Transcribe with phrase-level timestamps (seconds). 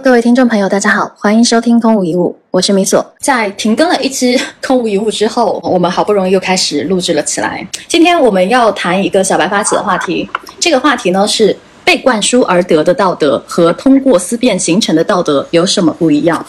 [0.00, 3.04] 各位听众朋友，大家好，欢迎收听空无一物，我是米索。
[3.18, 7.66] 在停更了一期空无一物之后，我们好不容易又开始录制了起来。
[7.88, 10.28] 今天我们要谈一个小白发起的话题，
[10.60, 16.44] 这个话题呢是被灌输而得的道德和通过思辨形成的道德有什么不一样？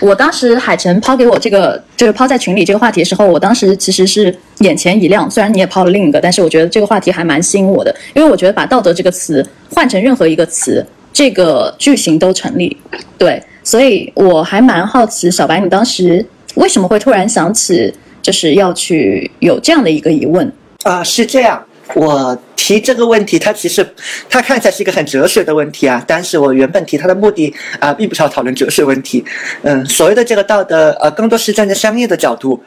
[0.00, 5.30] 我当时海晨抛给我这个就是抛在群里这个话题的时候，我当时其实是眼前一亮。
[5.30, 10.84] 虽然你也抛了另一个，但是我觉得这个话题还蛮吸引我的，因为我觉得把道德这个词换成任何一个词。
[11.12, 12.76] 这个句型都成立，
[13.18, 20.50] 对，所以我还蛮好奇，小白，你当时为什么会突然想起，就是要去有这样的一个疑问
[20.84, 21.02] 啊？
[21.02, 21.62] 是这样，
[21.94, 23.86] 我提这个问题，它其实
[24.28, 29.24] 它看起来是一个很哲学的问题啊，但是我原本提它的目的啊，并不是要讨论哲学问题，
[29.62, 32.62] 嗯，所谓的这个道德，呃，更多是站在商业的角度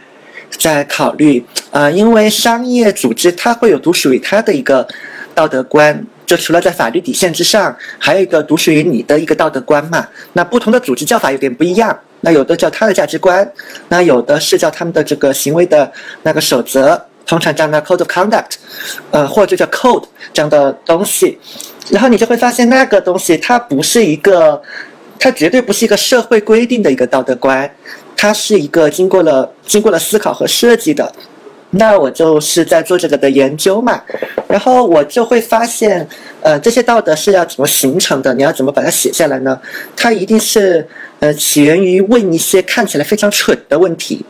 [0.59, 4.85] 在考虑啊，因为商业组织它会有独属于它的一个
[5.33, 6.05] 道德观。
[6.25, 10.07] 就除了在法律底线之上，还有一个独属于你的一个道德观嘛。
[10.33, 11.97] 那不同的组织叫法有点不一样。
[12.21, 13.51] 那有的叫他的价值观，
[13.89, 18.51] 那有的是叫他们的这个行为的那个守则，通常叫那 code of conduct，
[19.11, 21.37] 呃，或者叫 code 这样的东西。
[21.89, 24.61] 然后你就会发现那个东西它不是一个，
[25.19, 27.69] 它绝对不是一个社会规定的一个道德观，
[28.15, 31.13] 它是一个经过了经过了思考和设计的。
[31.75, 33.99] 那我就是在做这个的研究嘛，
[34.47, 36.07] 然后我就会发现，
[36.41, 38.31] 呃，这些道德是要怎么形成的？
[38.35, 39.59] 你要怎么把它写下来呢？
[39.95, 40.87] 它一定是，
[41.19, 44.23] 呃，起源于问一些看起来非常蠢的问题，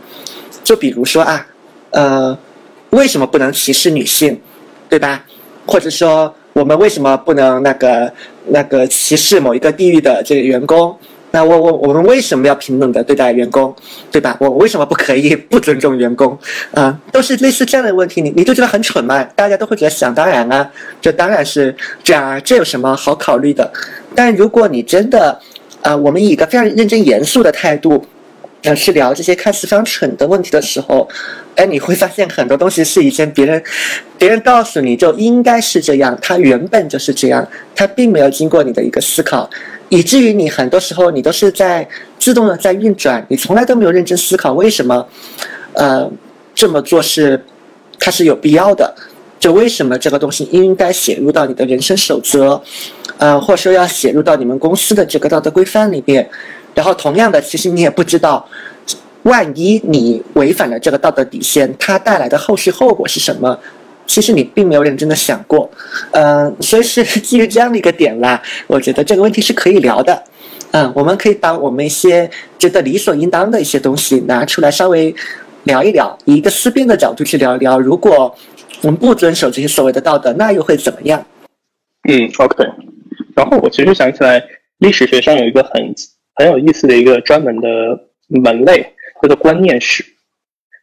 [0.63, 1.45] 就比如说啊，
[1.91, 2.37] 呃，
[2.91, 4.39] 为什么不能歧视女性，
[4.87, 5.25] 对吧？
[5.65, 8.13] 或者说，我们为什么不能那个
[8.47, 10.97] 那个歧视某一个地域的这个员工？
[11.35, 13.75] 那我我我们为什么要平等的对待员工，
[14.11, 14.37] 对吧？
[14.39, 16.37] 我为什么不可以 不尊重员工？
[16.75, 19.23] 啊，都是类似这样的问题，你你就觉得很蠢吗？
[19.35, 20.69] 大家都会觉得想当然啊，
[21.01, 23.73] 这当然是这样，这有什么好考虑的？
[24.13, 25.39] 但如果你真的，
[25.81, 28.05] 啊，我们以一个非常认真严肃的态度，
[28.61, 31.09] 呃，去聊这些看似非常蠢的问题的时候，
[31.55, 33.61] 哎，你会发现很多东西是以前别人
[34.19, 39.49] 别人告诉你就应该是这样，它原本就是这样，它并没有经过你的一个思考。
[39.93, 41.87] 以至于你很多时候你都是在
[42.17, 45.07] 自动的在运转，你从来都没有认真思考为什么，
[45.73, 46.09] 呃，
[46.55, 47.39] 这么做是
[47.99, 48.91] 它是有必要的，
[49.39, 52.59] 就为什么这个东西应该写入到你的人生守则，
[53.19, 56.27] 呃，或者说要写入到你们公司的这个道德规范里面，
[56.73, 58.43] 然后同样的，其实你也不知道，
[59.21, 63.59] 万一你违反了这个道德底线，它带来的后续后果是什么。
[64.05, 65.69] 其实你并没有认真的想过，
[66.11, 70.23] 嗯，所以是 基于这样的一个点啦，我觉得这个问题是可以聊的，
[70.71, 75.13] 嗯，我们可以把我们一些觉得理所应当的一些东西拿出来稍微
[75.63, 78.35] 聊一聊，以一个思辨的角度去聊一聊，如果
[78.81, 81.25] 我们不遵守这些所谓的道德，那又会怎么样？
[82.09, 82.65] 嗯，OK。
[83.35, 84.43] 然后我其实想起来，
[84.79, 85.95] 历史学上有一个很
[86.35, 87.67] 很有意思的一个专门的
[88.27, 90.03] 门类，叫做观念史，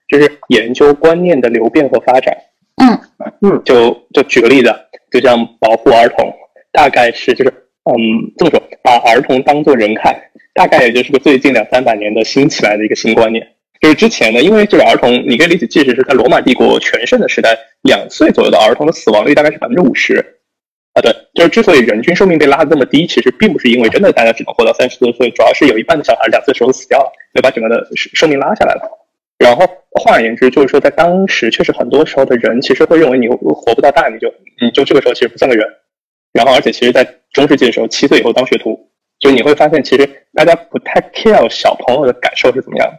[0.08, 2.34] 就是研究观念的流变和发展。
[2.82, 2.98] 嗯
[3.42, 4.75] 嗯，就就举个例子，
[5.10, 6.32] 就像保护儿童，
[6.72, 7.50] 大概是就是
[7.84, 10.14] 嗯这么说，把儿童当做人看，
[10.54, 13.47] 大概也就是个最近两三百年的新起来的一个新观念。
[13.81, 20.19] 就是之前呢，因为就是儿童，你可以理解，即使是在罗马帝国全盛的时代，两岁左右的儿童的死亡率大概是百分之五十。
[20.92, 29.00] 啊，对，就是之所以人均寿命被拉的那么低，其实并不是因为真的大家只能活到三十多岁，主要是有一半的小孩两岁时候死掉了，就把整个的寿命拉下来了。
[29.43, 34.28] 然后换而言之，就是说，在当时确实很多时候的人其实会认为你活不到大，你就
[34.61, 35.67] 你就这个时候其实不算个人。
[36.34, 37.03] 然后，而且其实，在
[37.33, 38.79] 中世纪的时候，七岁以后当学徒，
[39.19, 42.99] 就你会发现，其实大家不太 care 小朋友的感受是怎么样的，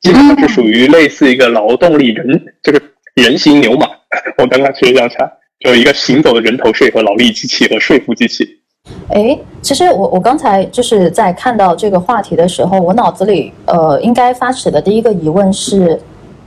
[0.00, 2.82] 基本上是属于类似一个劳动力人，就是
[3.14, 3.86] 人形牛马。
[4.38, 5.30] 我刚刚其实这样想，
[5.60, 8.59] 就是一个行走的人头税和劳力机器和税负机器。
[9.08, 16.00] 哎，其实我我刚才就是在看到这个话题的时候，我脑子里呃应该发起的第一个疑问是，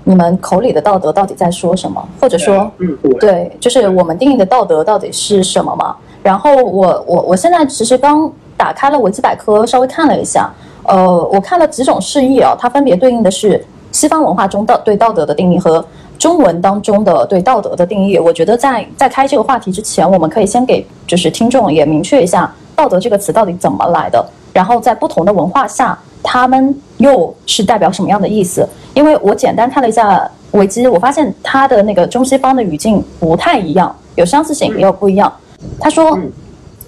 [0.06, 2.02] 你们口里的道德到底在说什么？
[2.22, 2.72] 或者说，
[3.20, 5.96] 对，就是我们定义的道德到底是什么嘛？
[6.22, 10.50] 然后我我我现在其实刚打开了维基百科，稍微看了一下，
[10.84, 15.84] 呃，我看了几种释义啊，它分别对应的是西方文化中道对道德的定义和。
[16.24, 28.66] 中文当中的对道德的定义，我觉得在在开这个话题之前，我们可以先给就是听众也明确一下“道德”这个词到底怎么来的，然后在不同的文化下，他们又是代表什么样的意思？
[28.94, 35.30] 因为我简单看了一下维基，我发现它的那个中西方的语境不太一样，有相似性也有不一样。
[35.78, 36.18] 他说，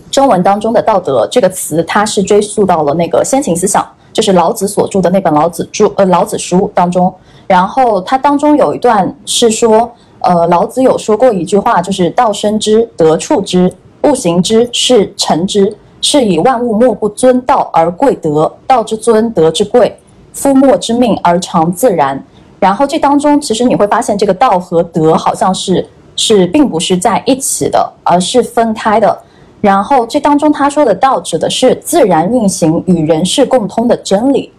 [0.10, 7.14] 中文当中的“道德”这个词，它是追溯到了那个先秦思想，就是老子所著的那本《老子著》呃《老子书》当中。
[7.48, 13.72] 然后它当中有一段是说，呃，老子有说过一句话，就是“道生之，德处之，
[14.04, 19.96] 物行之，是成之”，是以万物莫不尊道而贵德，道之尊，德之贵，
[20.34, 22.24] 夫莫之命而常自然。
[22.60, 29.16] 然后这当中，其实你会发现，这个道和德好像是是并不是在一起的，而是分开的。
[29.62, 34.52] 然后这当中他说的道指的是自然运行与人世共通的真理，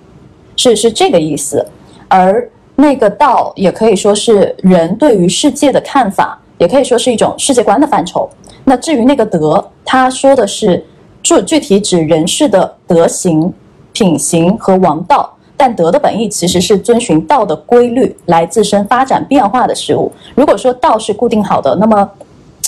[0.56, 1.66] 是是这个意思。
[2.08, 8.28] 而那个道也可以说是人对于世界的看法，也可以说是一种世界观的范畴。
[8.64, 10.84] 那至于那个德，他说的是
[11.22, 13.52] 具具体指人世的德行、
[13.92, 15.32] 品行和王道。
[15.58, 20.12] 但德的本意其实是遵循道的规律来自身发展变化的事物。
[20.34, 22.06] 如果说道是固定好的，那么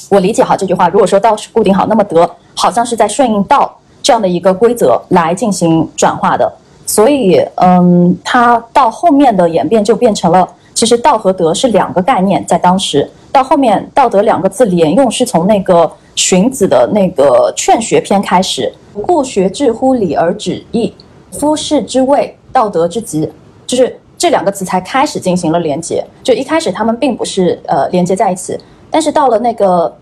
[0.08, 0.88] 我理解好这句话。
[0.88, 6.50] 如果说道是固定好，那么德好像是在顺应道这样的一个规则来进行转化的。
[6.88, 20.94] 所以，嗯，它到后面的演变就变成了，其实道和德是两个概念，在当时到后面，道德两个字连用是从那个荀子的那个劝学篇开始，故学致乎礼而止义，
[21.30, 23.30] 夫士之谓道德之极，
[23.66, 26.02] 就是这两个词才开始进行了连接。
[26.22, 28.58] 就一开始他们并不是呃连接在一起，
[28.90, 29.94] 但是到了那个。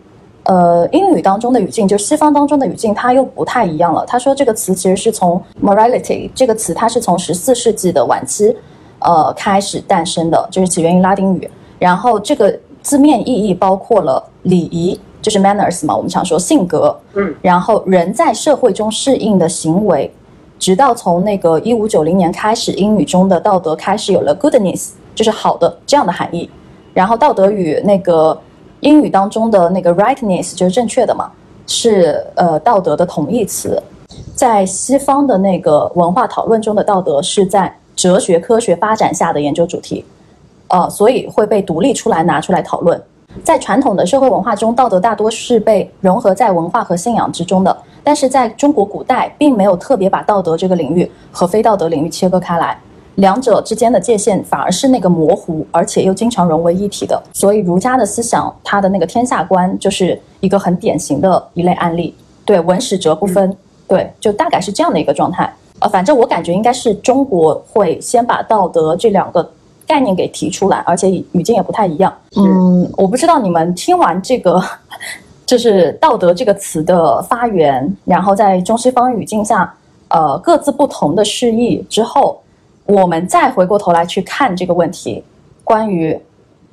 [0.48, 4.06] 呃，英语当中的语境，就西方当中的语境，它又不太一样了。
[4.06, 8.56] 他说这个词其实是从 morality 这个词，它是从十四世纪的晚期，
[9.00, 11.50] 呃开始诞生的，就是起源于拉丁语。
[11.80, 16.96] 然后这个字面意义包括了礼仪，就是 manners 嘛，我们常说性格。
[17.14, 17.34] 嗯。
[17.42, 20.08] 然后人在社会中适应的行为，
[20.60, 26.48] 直到从那个一五九零年开始，英语中的道德开始有了 goodness，就是好的这样的含义。
[26.94, 28.40] 然后道德与那个。
[28.86, 31.28] 英语当中的那个 rightness 就是正确的嘛，
[31.66, 33.82] 是呃道德的同义词。
[34.36, 40.04] 在西方的那个文化讨论中的道德是在哲学科学发展下的研究主题，
[40.68, 43.02] 呃，所以会被独立出来拿出来讨论。
[43.42, 52.78] 在传统的社会文化中，道德大多是被融合在文化和信仰之中的，但是在中国古代，并没有特别把道德这个领域和非道德领域切割开来。
[53.16, 57.22] 两者之间的界限反而是那个模糊，而且又经常融为一体的。
[57.32, 62.14] 所以儒家的思想，它的那个天下观就是一个很典型的一类案例。
[62.44, 63.56] 对，文史哲不分，
[63.88, 65.50] 对，就大概是这样的一个状态。
[65.78, 69.50] 呃，反正我感觉应该是中国会先把道德这两个
[69.86, 72.14] 概念给提出来，而且语境也不太一样。
[72.36, 74.62] 嗯，我不知道你们听完这个，
[75.46, 79.74] 就是道德这个词的发源，然后在中西方语境下，
[80.08, 82.38] 呃，各自不同的释义之后。
[82.86, 85.22] 我们再回过头来去看这个问题，
[85.64, 86.18] 关于，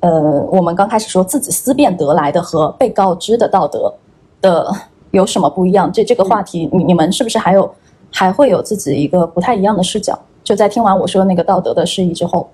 [0.00, 0.10] 呃，
[0.50, 3.92] 我们刚开始说自己思辨得来的和被告知的道德
[4.40, 4.72] 的
[5.10, 5.92] 有什么不一样？
[5.92, 7.74] 这这个话题，你你们是不是还有
[8.12, 10.18] 还会有自己一个不太一样的视角？
[10.44, 12.48] 就在听完我说那个道德的释义之后，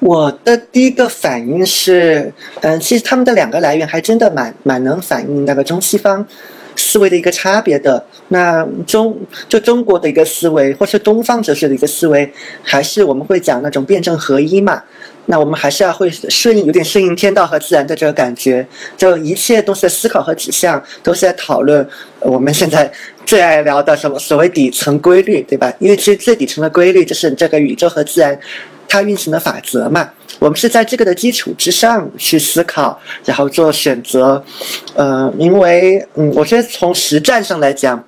[0.00, 6.26] 我的第一个反应是，嗯，其实他们的两个来源还真的蛮蛮能反映那个中西方。
[6.78, 9.14] 思维的一个差别的，那中
[9.48, 12.32] 就中国的一个思维，或是东方哲学的一个思维，
[12.62, 14.82] 还是我们会讲那种辩证合一嘛？
[15.26, 18.66] 那我们还是要会顺应，有点顺应天道和自然的这个感觉，
[18.96, 21.86] 就一切都是在思考和指向，都是在讨论
[22.20, 22.90] 我们现在
[23.26, 25.70] 最爱聊的什么所谓底层规律，对吧？
[25.80, 28.38] 因为其实最底层的规律就是这个宇宙和自然
[28.88, 30.08] 它运行的法则嘛。
[30.40, 34.40] 我们是在这个的基础之上去思考，然后做选择，
[34.94, 38.00] 呃，因为，嗯，我觉得从实战上来讲，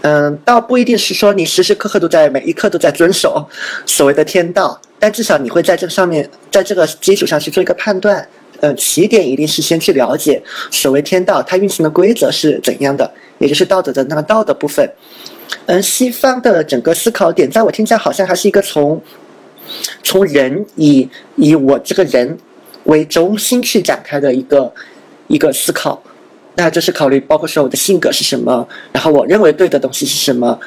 [0.00, 3.48] 嗯，倒不一定是说你时时刻刻都在每一刻都在遵守
[3.86, 8.26] 所谓的天道，但至少你会在这上面，在这个基础上去做一个判断，
[8.58, 10.42] 呃，起点一定是先去了解
[10.72, 13.08] 所谓天道它运行的规则是怎样的，
[13.38, 14.90] 也就是道德的那个道的部分。
[15.66, 19.00] 嗯，西方的整个思考点，在我听起来好像还是一个从。
[20.02, 22.36] 从人以以我这个人
[22.84, 24.72] 为中心去展开的一个
[25.26, 26.02] 一个思考，
[26.54, 30.58] 那就是考虑包括说我的性格是什么，然后我认为对的东西是什么，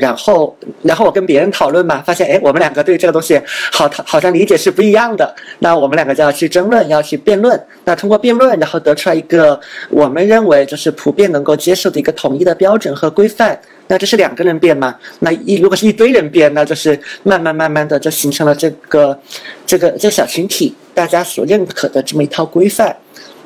[0.00, 3.40] 然后然后我跟别人讨论嘛，发现哎我们两个对这个东西
[3.72, 13.60] 好好像理解是不一样的，那我们两个就要去争论，要去辩论，那通过辩论，然后得出来一个我们认为就是普遍能够接受的一个统一的标准和规范。
[13.86, 14.94] 那这是两个人变吗？
[15.20, 19.18] 那一如果是一堆人变，那就是慢慢慢慢的就形成了这个
[19.66, 22.96] 这个这个小群体大家所认可的这么一套规范，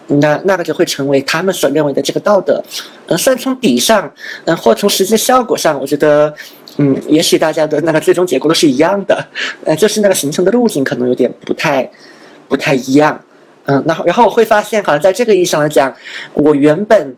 [0.07, 2.63] 那那个就会成为他们所认为的这个道德。
[3.07, 4.13] 嗯，虽然从底上，
[4.45, 6.33] 嗯，或从实际效果上，我觉得，
[6.77, 9.27] 嗯，也许大家的那个最终结果都是一样的，
[9.65, 11.91] 呃，就是那个形成的路径可能有点不太
[12.47, 13.21] 不太一样。
[13.65, 15.93] 嗯，然后然后我会发现，好像在这个意义上来讲，
[16.35, 17.17] 我原本。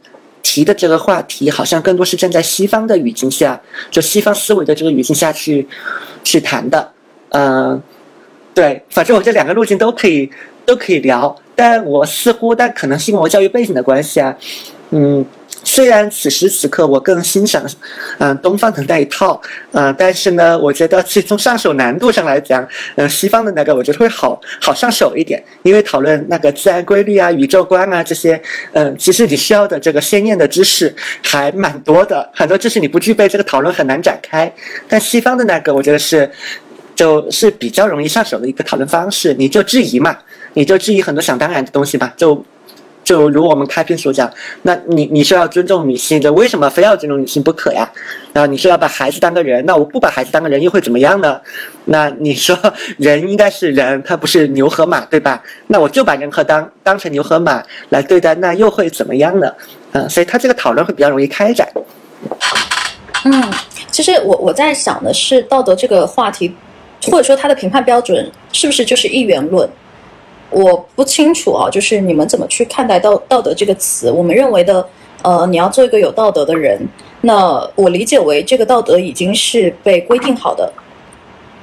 [0.53, 5.65] 提的这个话题好像更多是站在西方的语境下，就西方思维的这个语境下去
[6.25, 6.91] 去谈的，
[7.29, 7.81] 嗯，
[8.53, 10.29] 对，反正我这两个路径都可以
[10.67, 14.37] 都可以聊，但我似乎但可能是因为我教育背景的关系啊，
[14.91, 15.25] 嗯，
[15.63, 17.63] 虽然此时此刻我更欣赏，
[18.19, 19.41] 嗯，东方的那一套，
[19.73, 28.41] 呃，但是呢，我觉得其从上手难度上来讲，嗯，西方的那个我觉得会好好上手一点，因为讨论那个自然规律啊、宇宙观啊这些，
[28.73, 34.53] 嗯，其实你需要的这个鲜艳的知识还蛮多的，很多知识你不具备，这个讨论很难展开。
[34.89, 36.29] 但西方的那个，我觉得是，
[36.97, 40.17] 就是比较容易上手的一个讨论方式，你就质疑嘛，
[40.55, 42.45] 你就质疑很多想当然的东西吧，就。
[43.03, 44.31] 就如我们开篇所讲，
[44.63, 47.89] 那你你是要尊重女性，的为什么非要尊重女性不可呀？
[48.33, 51.41] 然后你说要把孩子当个人，那我不把孩子当个人又会怎么样呢？
[51.87, 52.57] 那你说
[52.99, 55.43] 人应该是人，他不是牛和马，对吧？
[55.67, 59.53] 那我就把人和当当成牛和马来对待，那又会怎么样呢？
[59.93, 61.69] 嗯，所以他这个讨论会比较容易开展。
[63.25, 63.53] 嗯，
[63.91, 66.55] 其实我我在想的是道德这个话题，
[67.11, 69.69] 或者说他的评判标准是不是就是一元论？
[70.51, 74.11] 我不清楚啊，就是你们怎么去看待道道德这个词？
[74.11, 74.85] 我们认为的，
[75.23, 76.81] 呃，你要做一个有道德的人，
[77.21, 80.73] 那我理解为这个道德已经是被规定好的。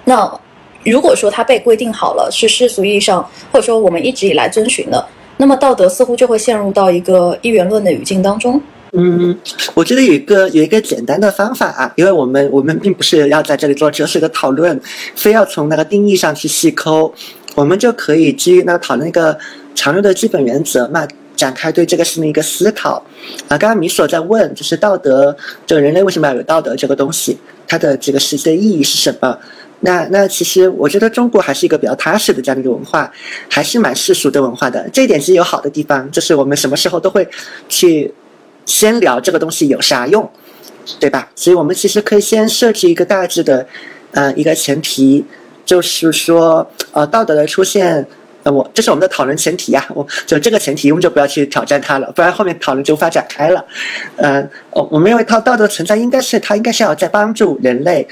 [0.06, 0.40] 那
[0.86, 8.62] 如果说它被规定好了，是世俗意义上，或者说我们一直以来遵循的，那么道德似乎就会陷入到一个一元论的语境当中。
[8.94, 9.38] 嗯，
[9.74, 14.80] 我觉得有一个有一个简单的方法啊，因为我们我们并不是要在这里做哲学的讨论，
[15.14, 17.14] 非要从那个定义上去细抠。
[17.58, 19.36] 我们就可以基于那个讨论一个
[19.74, 23.04] 常用的基本原则嘛，展开对这个事情的一个思考。
[23.48, 25.36] 啊，刚刚米索在问，就是道德，
[25.66, 27.36] 这个人类为什么要有道德这个东西，
[27.68, 29.36] 它的这个实际的意义是什么？
[29.80, 33.12] 那那其实我觉得中国还是一个比较踏实的这样一个文化，
[33.50, 34.88] 还是蛮世俗的文化的。
[34.94, 37.28] 这一点其实有好的地方，就是我们什么时候都会
[37.68, 38.14] 去
[38.68, 40.30] 先聊这个东西有啥用，
[41.00, 41.28] 对吧？
[41.36, 43.68] 所以我们其实可以先设置一个大致的，
[44.12, 45.26] 呃，一个前提。
[45.68, 48.08] 就是说，呃，道德的出现，
[48.44, 49.86] 呃，我这是我们的讨论前提呀。
[49.94, 53.64] 我就这个前提，我们就不要去挑战它了，不然后面讨论就无法展开了。
[54.16, 58.08] 嗯，我我们认为它道德存在应该是它应该是要在帮助人类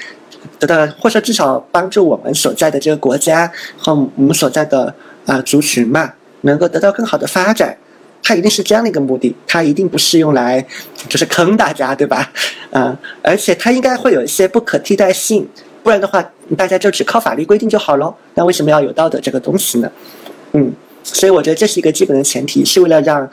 [0.60, 4.94] 得到，或者至少帮助我们所在的这个国家和我们所在的
[5.26, 7.76] 啊族群嘛，能够得到更好的发展。
[8.22, 10.66] 它一定是这样的一个目的，它一定不是用来
[11.08, 12.30] 就是坑大家，对吧？
[12.72, 15.48] 嗯，而且它应该会有一些不可替代性。
[15.86, 16.28] 不然的话，
[16.58, 18.12] 大家就只靠法律规定就好喽。
[18.34, 19.92] 那为什么要有道德这个东西呢？
[20.54, 20.74] 嗯，
[21.04, 23.30] 所以我觉得这是一个基本的前提，是为了让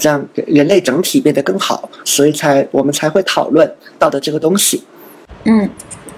[0.00, 4.82] 让人类整体变得更好，所以才我们才会讨论道德这个东西。
[5.44, 5.70] 嗯，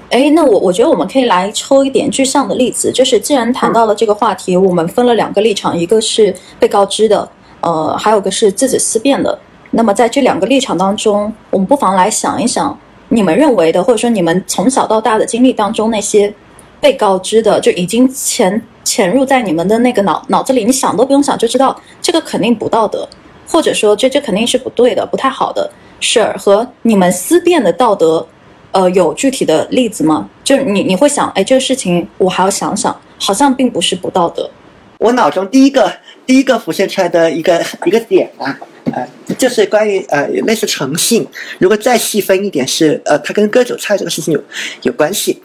[0.09, 7.29] 哎，那我我觉得我们可以来抽一点具象的例子，就是既然谈到了这个话题，我们分了两个立场，一个是被告知的，
[7.61, 9.39] 呃，还有个是自己思辨的。
[9.73, 12.75] 那么在这两个立场当中，我们不妨来想一想。
[13.15, 16.35] 你们认为的，或者说你们从小到大的经历当中，那些
[16.81, 23.09] 被告知的，就已经潜潜入在你们的那个脑脑子里，你想都不用想就知道这个肯定不道德，
[23.47, 26.37] 或者说这这肯定是不对的、不太好的事儿。
[26.37, 28.27] 和你们思辨的道德，
[28.73, 30.29] 呃，有具体的例子吗？
[30.43, 34.51] 就是你你会想，哎，这个事情我还要想想，好像并不是不道德。
[34.99, 35.93] 我脑中第一个
[36.27, 38.59] 第一个浮现出来的一个一个点啊。
[38.95, 41.27] 呃，就是关于呃类似诚信，
[41.59, 44.41] 如果再细分一点是呃，它跟割韭菜这个事情有
[44.83, 45.43] 有关系，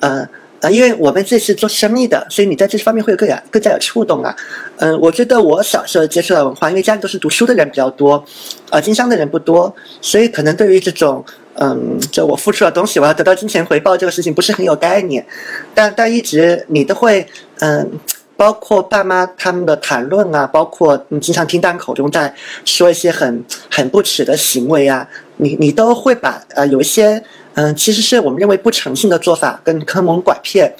[0.00, 0.26] 呃
[0.60, 4.34] 呃，因为我们这是做生意的，所以你在这方面会有更加更加有触动啊。
[4.78, 8.24] 嗯，我觉得我小时候接触到文化，因为家里都是读书的人比较多，
[8.70, 11.22] 呃，经商的人不多，所以可能对于这种
[11.56, 15.26] 嗯，就我付出的东西，我要得到金钱回报这个事情不是很有概念，
[15.74, 17.26] 但但一直你都会
[17.60, 17.90] 嗯。
[18.36, 22.34] 包括爸妈他们的谈论啊，包括你经常听他们口中在
[22.66, 27.22] 说一些很很不耻的行为啊，你你都会把呃有一些
[27.54, 30.74] 嗯，其实是我们认为不诚信的做法跟坑蒙拐骗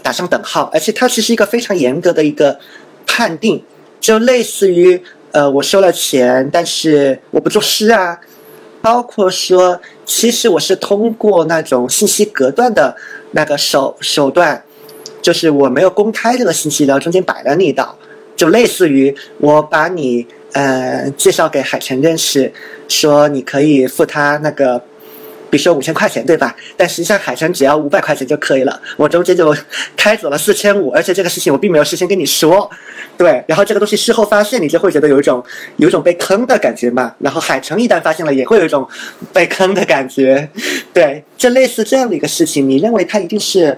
[0.00, 2.56] 打上等号，而且它其实一个非常严格的一个
[3.04, 3.60] 判定，
[4.00, 5.02] 就类似于
[5.32, 8.16] 呃我收了钱，但是我不作诗啊，
[8.80, 12.94] 包括说其实我是通过那种信息隔断的
[13.32, 14.62] 那个手手段。
[15.26, 17.98] 就是我没有公开这个信息，然后中间摆了你一道，
[18.36, 22.52] 就类似于我把你呃介绍给海城认识，
[22.86, 24.78] 说你可以付他那个，
[25.50, 26.54] 比如说五千块钱，对吧？
[26.76, 29.52] 但实际上海城只要五百块钱就可以了，我中间就
[29.96, 32.70] 开走了四千五，而且这个事情我并没有事先跟你说，
[33.18, 33.42] 对。
[33.48, 35.42] 然后这个东西事后发现，你就会觉得有一种
[35.78, 37.12] 有一种被坑的感觉嘛。
[37.18, 38.86] 然后海城一旦发现了，也会有一种
[39.32, 40.48] 被坑的感觉，
[40.92, 41.24] 对。
[41.36, 43.76] 就类似这样的一个事情，你认为它一定是？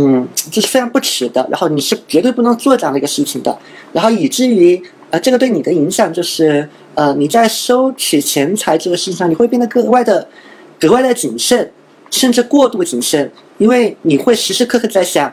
[0.00, 3.58] 嗯，这是非常不耻的，然后你是绝对不能做这样的一个事情的，
[3.92, 10.28] 然后以至于呃，这个对你的影响就是呃，你在收取钱财这个事情上，你会变得格外的
[10.78, 11.72] 格外的谨慎，
[12.10, 15.32] 甚至过度谨慎，因为你会时时刻刻在想，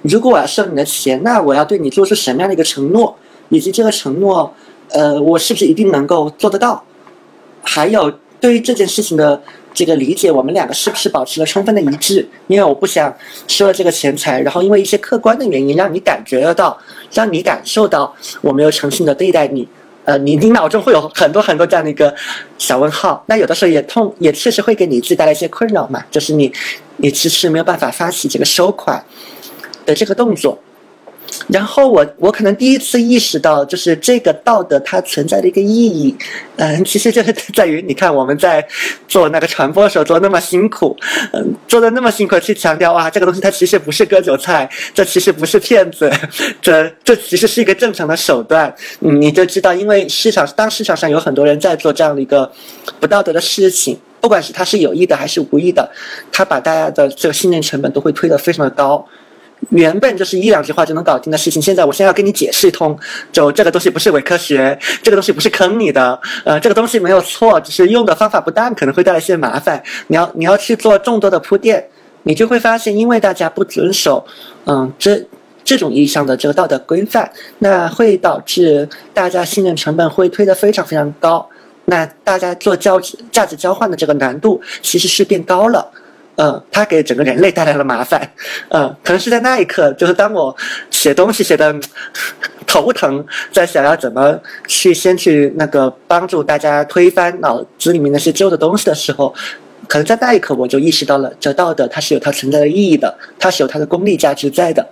[0.00, 3.14] 如果我要收你的钱，那我要对你做出什么样的一个承诺，
[3.50, 4.50] 以及这个承诺，
[4.92, 6.82] 呃，我是不是一定能够做得到？
[7.62, 9.42] 还有对于这件事情的
[9.76, 12.26] 这个理解，我们两个是不是保持了充分的一致？
[12.46, 13.14] 因为我不想
[13.46, 16.76] 收了这个钱财，然后因为一些客观的原因，让你感觉得到，
[17.12, 19.68] 让你感受到我没有诚信的对待你。
[20.04, 22.14] 呃，你你脑中会有很多很多这样的一个
[22.56, 26.50] 小问号，那有的时候也痛，也确实会给你自己带来一些困扰嘛，就是你
[26.96, 29.04] 你迟迟没有办法发起这个收款
[29.84, 30.58] 的这个动作。
[31.48, 36.16] 然后我我可能第一次意识到，就是这个道德它存在的一个意义，
[36.56, 38.66] 嗯，其实就是在于，你看我们在
[39.08, 40.96] 做那个传播的时候做那么辛苦，
[41.32, 46.10] 嗯，做的那么辛苦去强调哇，这个东西它其实不是割韭菜，这其实不是骗子，
[46.60, 52.50] 这这其实是一个正常的手段，你就知道，因为市场当市场上有很多人在做这样的一个
[53.00, 55.90] 不道德的事情，不管是他是有意的还是无意的，
[56.32, 59.06] 他把大家的这个信任成本都会推得非常的高。
[59.70, 62.96] 原本就是一两句话就能搞定的事情，现在我先要跟你解释通，
[63.32, 69.82] 就这个东西不是伪科学，这个东西不是坑你的，呃，这个东西没有错，只是用的方法不当，可能会带来一些麻烦。
[70.06, 71.84] 你要你要去做众多的铺垫，
[72.22, 74.24] 你就会发现，因为大家不遵守，
[74.66, 75.26] 嗯，这
[75.64, 81.48] 这种意义上的这个道德规范，那会导致大家信任成本会推得非常非常高，
[81.86, 83.00] 那大家做交
[83.32, 85.90] 价值交换的这个难度其实是变高了。
[86.36, 88.30] 嗯，它给整个人类带来了麻烦。
[88.68, 90.54] 嗯，可能是在那一刻，就是当我
[90.90, 91.74] 写东西写的
[92.66, 99.34] 头疼，在想要怎么去先去那个帮助大家推翻脑子里面那些旧的东西的时候，
[99.88, 104.86] 可能在那一刻我就意识到了，这道德它是有它存在的意义的，它是有它的功利价值在的。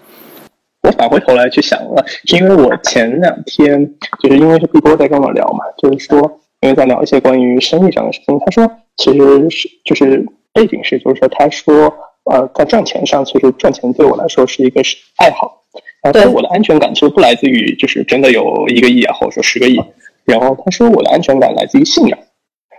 [0.82, 3.86] 我返回头来去想了，因为我前两天
[4.22, 10.24] 就是因为是碧波在跟我聊嘛，就是说因为在聊一些关于生意上的事情，他说其实是就是。
[10.54, 11.92] 背景是，就是说，他说，
[12.30, 15.62] 呃，在赚钱上，其实赚钱对我来说是一个是爱好，
[16.02, 19.78] 然后我的安全感其实不来自于就是真的有一个亿啊，或者说十个亿，
[20.24, 22.18] 然后他说我的安全感来自于信仰，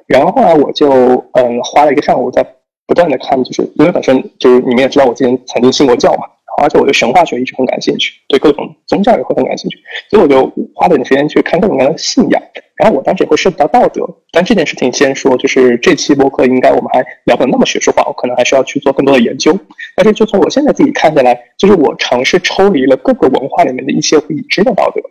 [0.07, 0.89] 然后后来我就
[1.33, 2.45] 嗯花了一个上午在
[2.87, 6.27] 不断的看，就是因为本身就是你们也知道我之前曾经信过教嘛。
[6.61, 9.77] 而且我对神话学一直很感兴趣，对各种宗教也会很感兴趣，
[10.09, 12.41] 所以我就花了点时间去看各种各样的信仰。
[12.75, 19.57] 然后我当时也会涉及到道德，但这件事情先说，就是这期播客应该我们还聊不了那么学术化，我可能还需要去做更多的研究。
[19.95, 25.01] 但是就从我现在自己看下来，就是我尝试抽离了各个文化里面的一些已知的道德，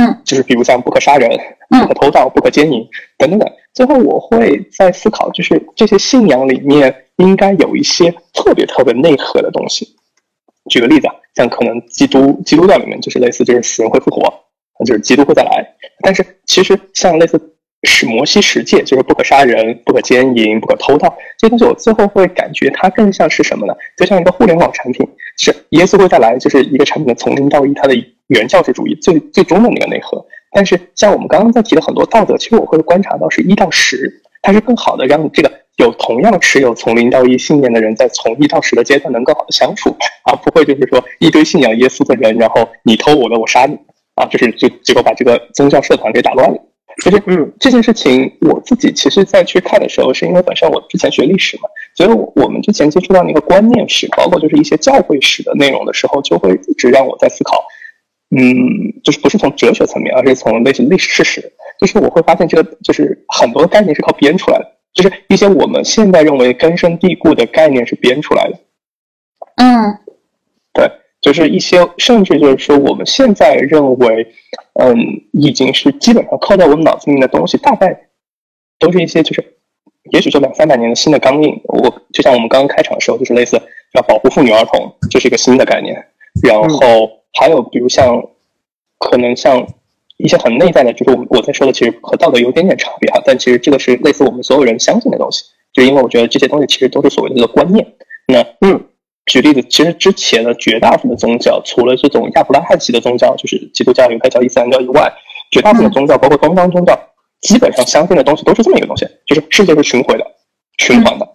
[0.00, 1.30] 嗯，就是比如像不可杀人、
[1.68, 2.82] 不可偷盗、不可奸淫
[3.18, 3.46] 等等等。
[3.74, 9.86] 最后我会在思考，就是这些信仰里面应该有一些特别特别内核的东西。
[10.70, 14.22] 举个例子啊，像可能基督基督教里面就是类似，就是死人会复活，
[14.86, 15.62] 就是基督会再来。
[16.02, 17.38] 但是其实像类似
[17.82, 23.74] 是摩西十诫，就是不可杀人、不可奸淫、不可偷盗这些东西，我最后会感觉它更像是什么呢？
[23.96, 25.06] 就像一个互联网产品，
[25.36, 27.94] 是耶稣会再来，就是一个产品的从零到一，它的
[28.28, 30.24] 原教旨主义最最终的那个内核。
[30.52, 35.59] 但是像我们刚刚在提的很多道德，其实我会观察到是一到十，它是更好的让这个。
[35.80, 43.74] 有同样持有从零到一信念的人，在从一到十的阶段能更好的相处，而不会就是说一堆信仰耶稣的人，然后你偷我的，我杀你，
[44.14, 46.56] 啊，就是就结果把这个宗教社团给打乱了。
[47.02, 51.62] 其实，嗯，这件事情我自己其实在去看的时候，是因为本身我之前学历史嘛，
[51.96, 57.64] 所以我们之前接触到那个观念史，包括就是一些教会史的内容的时候，就会一直让我在思考，
[58.36, 64.66] 嗯，就是不是从哲学层面，而是从类似历史事实，就是我会发现这个就是很多概念是靠编出来的。
[64.92, 68.58] 就是一些我们现在认为根深蒂固的概念是编出来的，
[69.56, 69.98] 嗯，
[70.72, 74.26] 对，就是一些甚至就是说我们现在认为，
[74.74, 74.96] 嗯，
[75.32, 78.08] 已经是基本上刻在我们脑子里面的东西，大概
[78.78, 79.58] 都是一些就是，
[80.12, 81.60] 也许就两三百年的新的钢印。
[81.64, 83.60] 我就像我们刚刚开场的时候，就是类似
[83.94, 86.04] 要保护妇女儿童，这是一个新的概念。
[86.42, 88.22] 然后还有比如像，
[88.98, 89.66] 可能像。
[90.22, 97.86] 一些很内在的，就是我我在说的，其实和道德有点点差别哈，但其实这个是类似我们所有人相信的东西，就因为我觉得这些东西其实都是所谓的这个观念。
[98.26, 98.80] 那嗯，
[99.26, 105.12] 举例子，其实之前的绝大部分的宗教，除了这种亚伯拉罕系的宗教，就是基督教、犹太教、伊斯兰教以外，
[105.50, 106.98] 绝大部分的宗教，包括东方宗教，
[107.40, 110.24] 基本上相信的东西都是这么一个东西，就是世界是巡回的、
[110.78, 111.26] 循环的，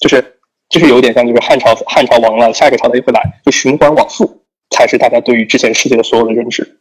[0.00, 0.24] 就是
[0.68, 6.80] 就是有点像就是汉朝汉朝亡了，下一个朝代又会来，就循环往复，才是大家对于之前世界的所有的认知。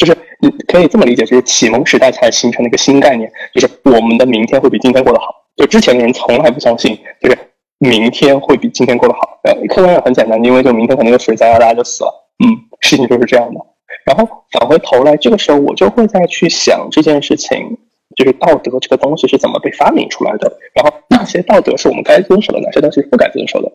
[0.00, 5.26] 就是你可以这么理解，就是启蒙时代才形成的一个新概念，就是我们的明天会比今天过得好。
[5.56, 7.36] 就之前的人从来不相信，就是
[7.78, 9.38] 明天会比今天过得好。
[9.44, 12.30] 呃，客观上很简单，因为就明天可能有水灾了，大家就死了。
[12.42, 12.48] 嗯，
[12.80, 13.60] 事情就是这样的。
[14.06, 17.76] 然后返回头来，这个时候我就会再去想这件事情，
[18.16, 23.70] 就是道德这个东西是怎么被发明出来的，然后哪些道德是我们该遵守的，哪些东西是不该遵守的。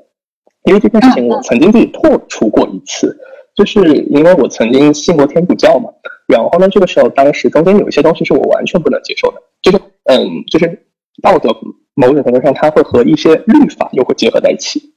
[0.63, 3.15] 因为这件事情，我曾经自己破除过一次。
[3.55, 5.89] 就是因为我曾经信过天主教嘛，
[6.27, 10.88] 然后呢，这个时候当时中间有一些东西是我完全不能接受的，就是嗯，就是
[11.21, 11.55] 道德
[11.93, 14.93] 某种程度上，它会和一些律法又会结合在一起。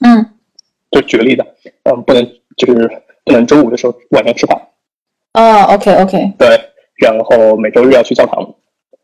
[0.00, 0.34] 嗯，
[0.90, 1.44] 就举个例子，
[1.84, 2.24] 嗯，不能
[2.56, 4.60] 就是不能周五的时候晚上吃饭。
[5.32, 6.32] 啊，OK OK。
[6.38, 6.48] 对，
[6.96, 8.54] 然后每周日要去教堂。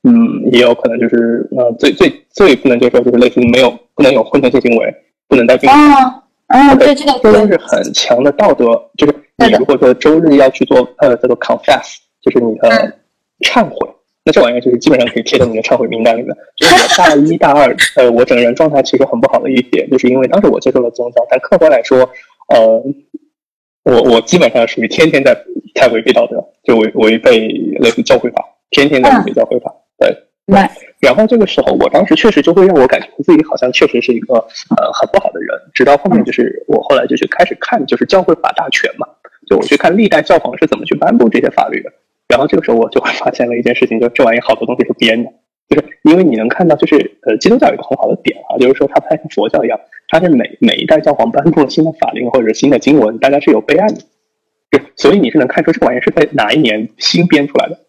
[0.05, 4.95] 嗯，也有可能就是呃，最最最不能接受就是类似于没有不能有婚前性行为，
[5.29, 5.71] 不能带病。
[5.71, 6.22] 啊
[6.53, 8.67] 啊，对这个都是很强的道德，
[8.99, 12.95] 就是你如果说周日要去做呃叫做 confess，就是你的
[13.41, 13.88] 忏悔。
[14.25, 16.29] 那这玩意儿就是基本上可以贴在你的忏悔名单里面。
[16.57, 21.99] 就是我大一大二，呃，我整个人状态其实很不好的一点，就是因为当时我接受了宗教，但客观来说，
[22.55, 22.85] 呃，
[23.85, 25.35] 我我基本上属于天天在
[25.75, 27.49] 太违背道德，就违违背
[27.81, 29.75] 类似教会法，天天在违背教会法。
[29.99, 30.15] 对，
[30.46, 30.59] 对。
[31.00, 35.48] 然后这个时候，我当时确实就会让我感觉自己好像确实是一个呃很不好的人。
[35.74, 39.07] 直到后面就是我后来就去开始看，就是教会法大全嘛，
[39.48, 41.92] 就我去看历代教皇是怎么去颁布这些法律的。
[42.28, 45.31] 然后这个时候我就会发现了一件事情，就这玩意好多东西是编的，
[45.68, 49.78] 就是因为你能看到，就是呃，基督教有一个很好的点啊，就是说它不太像佛教一样，
[50.09, 54.02] 它是每每一代教皇颁布了新的法令或者是新的经文，大家是有备案的，
[54.70, 57.81] 对所以你是能看出这个玩意是在哪一年新编出来的。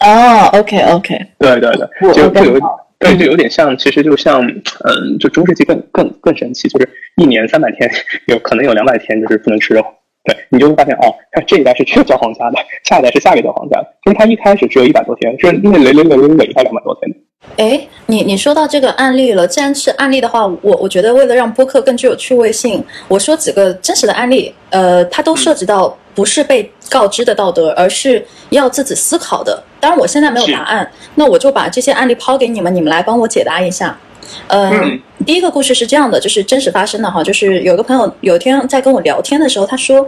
[0.00, 2.60] 哦，OK OK，对对对，就就有
[2.98, 7.90] 对，就有点像，其实就像嗯，就中世纪更更更神奇，就是一年三百天，
[8.28, 9.82] 有可能有两百天就是不能吃肉。
[10.24, 17.14] 对你就会发现哦，看这一代是这个教皇家的，下一代是下个教皇家的，因为他一开始只有一百多天，就是因为雷雷雷雷雷才两百多天。
[17.58, 29.62] 哎，你你说到这个案例了，既然是案例的话，我我觉得为了让播客更具有趣味性，我说几个真实的案例，呃，它都涉及到不是被告知的道德，而是要自己思考的。
[29.80, 33.96] 当然我现在没有答案，那我就把这些案例抛给你们，你们来帮我解答一下。
[34.48, 40.04] 嗯，第一个故事是这样的，就是真实发生的哈，就是有个朋友有一天在跟我聊天的时候，他说，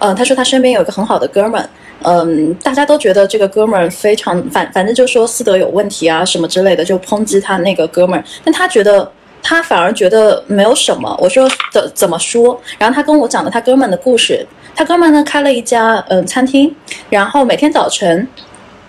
[0.00, 1.68] 呃，他说他身边有一个很好的哥们儿，
[2.02, 9.08] 嗯，大家都觉得这个哥们儿非常反，反正就说私德有问题啊什么之类的，就抨击他那个哥们儿，但他觉得
[9.42, 11.16] 他反而觉得没有什么。
[11.20, 12.60] 我说怎怎么说？
[12.78, 16.74] 然后他跟我讲了他哥们的故事，他哥们呢开了一家嗯餐厅，
[17.08, 18.26] 然后每天早晨，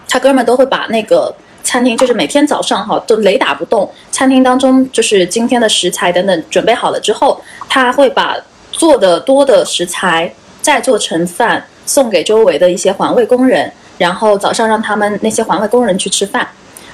[0.08, 1.34] 他哥们都会把那个。
[1.64, 8.36] 餐厅就是每天早上哈都雷打不动，餐厅当中就是今天的食材等等准备好了之后，他会把
[8.72, 16.46] 做的多的食材再做成饭送给周围的一些环卫工人，然后早上让他们那些环卫工人去吃饭。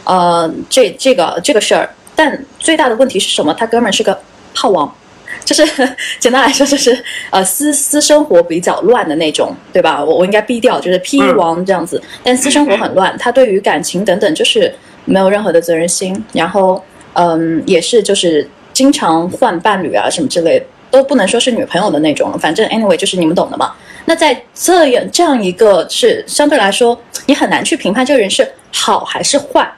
[0.03, 3.53] 呃，这这个这个事儿，但最大的问题是什么？
[3.53, 4.19] 他哥们儿是个
[4.53, 4.93] 炮王。
[5.45, 5.63] 就是
[6.19, 6.97] 简单来说，就是
[7.29, 10.03] 呃私私生活比较乱的那种，对吧？
[10.03, 12.01] 我我应该逼掉，就是 P 王这样子。
[12.21, 14.73] 但私生活很乱，他对于感情等等就是
[15.05, 16.21] 没有任何的责任心。
[16.33, 22.37] 然后嗯，也是就是经常换伴侣啊什么之类，都不能说是女朋友的那种。
[22.39, 23.73] 反正 anyway 就是你们懂的嘛。
[24.05, 29.69] 那在这样这样一个是相对来说，你很难去评判这个人是好还是坏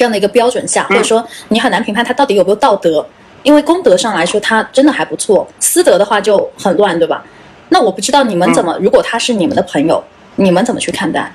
[0.00, 3.06] 这样的一个标准下，或者说你很难评判他到底有没有道德。
[3.42, 7.22] 因为功德上来说，他真的还不错；私德的话就很乱，对吧？
[7.68, 10.02] 那我不知道你们怎么，如果他是你们的朋友，
[10.36, 11.30] 你们怎么去看待？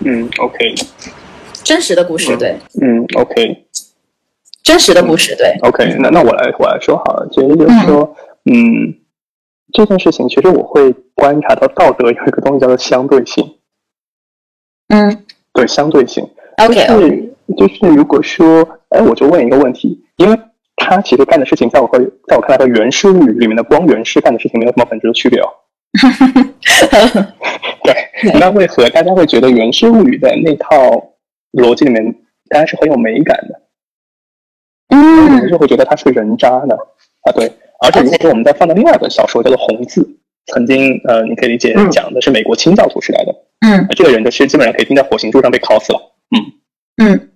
[0.00, 0.74] 嗯，OK。
[1.62, 2.56] 真实的故事，对。
[2.82, 3.64] 嗯，OK。
[4.64, 5.56] 真实的故事，对。
[5.62, 8.16] OK，那那我来我来说好了，其实就是说，
[8.50, 8.96] 嗯，
[9.72, 13.54] 这件事情其实我会观察到道德有一个东西叫做相对性。
[14.88, 16.28] 嗯，对，相对性。
[16.58, 17.30] OK。
[17.56, 20.00] 就是如果说，哎，我就问一个问题。
[20.16, 20.38] 因为
[20.76, 25.48] 他其实干的事情，在我和在我看来和《源氏物语》里面的光源氏干的事情没有什么本质的区别哦。
[27.82, 27.94] 对，
[28.38, 31.14] 那为何大家会觉得《源氏物语》的那套
[31.52, 32.14] 逻辑里面，
[32.48, 33.60] 大家是很有美感的？
[34.90, 36.76] 嗯，就会觉得他是个人渣呢？
[37.22, 37.52] 啊，对。
[37.80, 40.00] 而且如果说我们再放到另外一本小说叫做《红字》，
[40.46, 43.34] 曾经呃，你可以理解讲的是美国清教徒时代的。
[43.66, 45.98] 嗯，这个人的其实基本上可以钉在火刑柱上被烤死了。
[46.36, 47.30] 嗯嗯。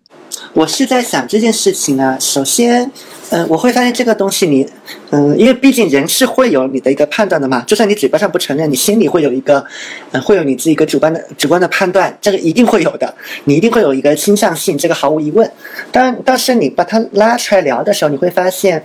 [0.53, 2.91] 我是在想这件事情啊，首先，
[3.31, 4.67] 嗯，我会发现这个东西你，
[5.11, 9.65] 嗯，因为毕竟人是会有你的一个判断的嘛，就算你嘴巴上不承认，你心里会有一个，
[10.13, 15.51] 嗯，会有你自己一个主观的主观的判断，这个一定会有的，你一定会有一个倾向性，这个毫无疑问。
[15.93, 18.83] 但但是你把它拉出来聊的时候，你会发现，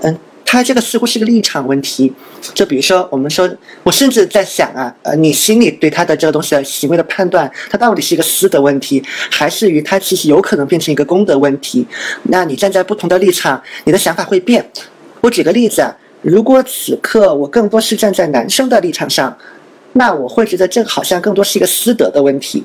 [0.00, 0.18] 嗯。
[0.54, 2.12] 他这个似乎是个立场问题，
[2.54, 3.50] 就比如说，我们说，
[3.82, 11.84] 我甚至在想啊，呃，你心里对他的这个东西的行为的判断，他到底是一个私德问题，还是于他其实有可能变成一个公德问题？
[12.22, 14.64] 那你站在不同的立场，你的想法会变。
[15.22, 19.36] 我举个例子啊，如果此刻我更多是站在男生的立场上，
[19.94, 22.62] 那我会觉得这好像更多是一个私德的问题。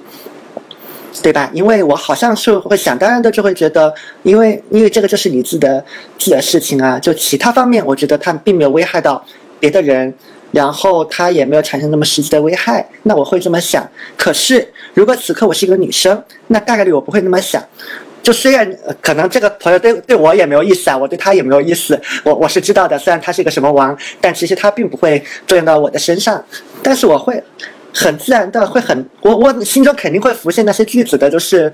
[1.22, 1.50] 对吧？
[1.54, 3.94] 因为我好像是会想当然的就会觉得，
[4.24, 5.84] 因为因为这个就是你自己的
[6.18, 6.98] 自己的事情啊。
[7.00, 9.24] 就其他方面，我觉得他并没有危害到
[9.60, 10.14] 别的人，
[10.52, 13.88] 然后它也没有产生那么实际的危害，那我会这么想。
[14.16, 17.64] 可是如果此刻我是一个女生，那大概率我不会那么想。
[18.22, 18.70] 就虽然
[19.02, 23.00] 可能这个朋友对对我也没有意思啊，我对他也没有意思，我我是知道的。
[23.00, 26.44] 虽然他是一个什么王，但其实他并不会作用到我的身上。
[26.84, 27.42] 但是我会
[27.94, 31.72] 很自然的会很，我我心中肯定会浮现那些句子的，就是，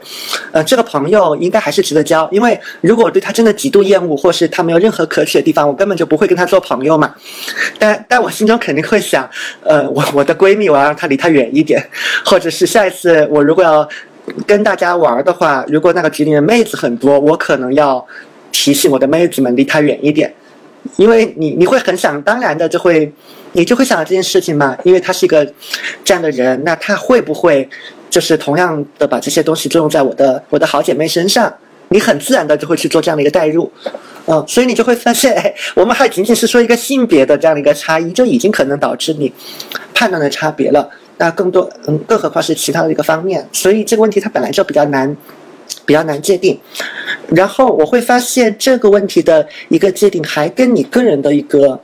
[0.52, 2.28] 呃，这个朋友应该还是值得交。
[2.32, 7.14] 因为如果我对他真的极度厌恶，或是他没有任何可取的地方，我根本就不会跟他做朋友嘛。
[7.78, 9.30] 但但我心中肯定会想，
[9.64, 11.82] 呃，我我的闺蜜，我要让她离他远一点，
[12.26, 13.88] 或者是下一次我如果要。
[14.48, 18.04] 跟大家玩的话，如果那个局里面妹子很多，我可能要
[18.52, 20.34] 提醒我的妹子们离他远一点，
[20.96, 23.14] 因为你你会很想当然的就会，
[23.56, 25.46] 你就会想到这件事情嘛，因为他是一个
[26.04, 27.68] 这样的人，那他会不会
[28.10, 31.52] 就是同样的把这些东西作用在我的我的好姐妹身上？
[31.90, 33.72] 你很自然的就会去做这样的一个代入，
[34.26, 39.32] 嗯，所以你就会发现，哎，我们还仅仅是说一个性别的这样的一个差异，就已经可能导致你
[39.94, 40.90] 判断的差别了。
[41.18, 45.16] 那更多，嗯，更何况是其他的一个方面，所以这个问题它本来就比较难，
[45.86, 46.60] 比较难界定。
[47.30, 51.80] 然后我会发现这个问题的一个界定还跟你个人的一个，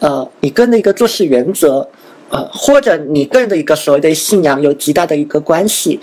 [0.00, 1.86] 呃，你个人的一个做事原则，
[2.30, 6.00] 呃，或者你个人的一个所谓的信仰有极大的一个关系。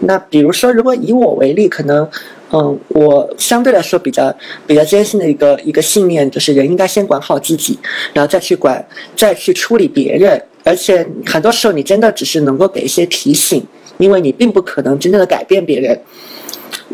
[0.00, 2.08] 那比如说，如果以我为例，可能，
[2.52, 4.34] 嗯，我相对来说比较
[4.66, 7.78] 比较坚信的一个一个信念，就是人应该先管好自己，
[8.14, 8.84] 然后再去管，
[9.16, 10.40] 再去处理别人。
[10.64, 13.62] 而且很多时候，你真的只是能够给一些提醒，
[13.98, 15.98] 因为你并不可能真正的改变别人。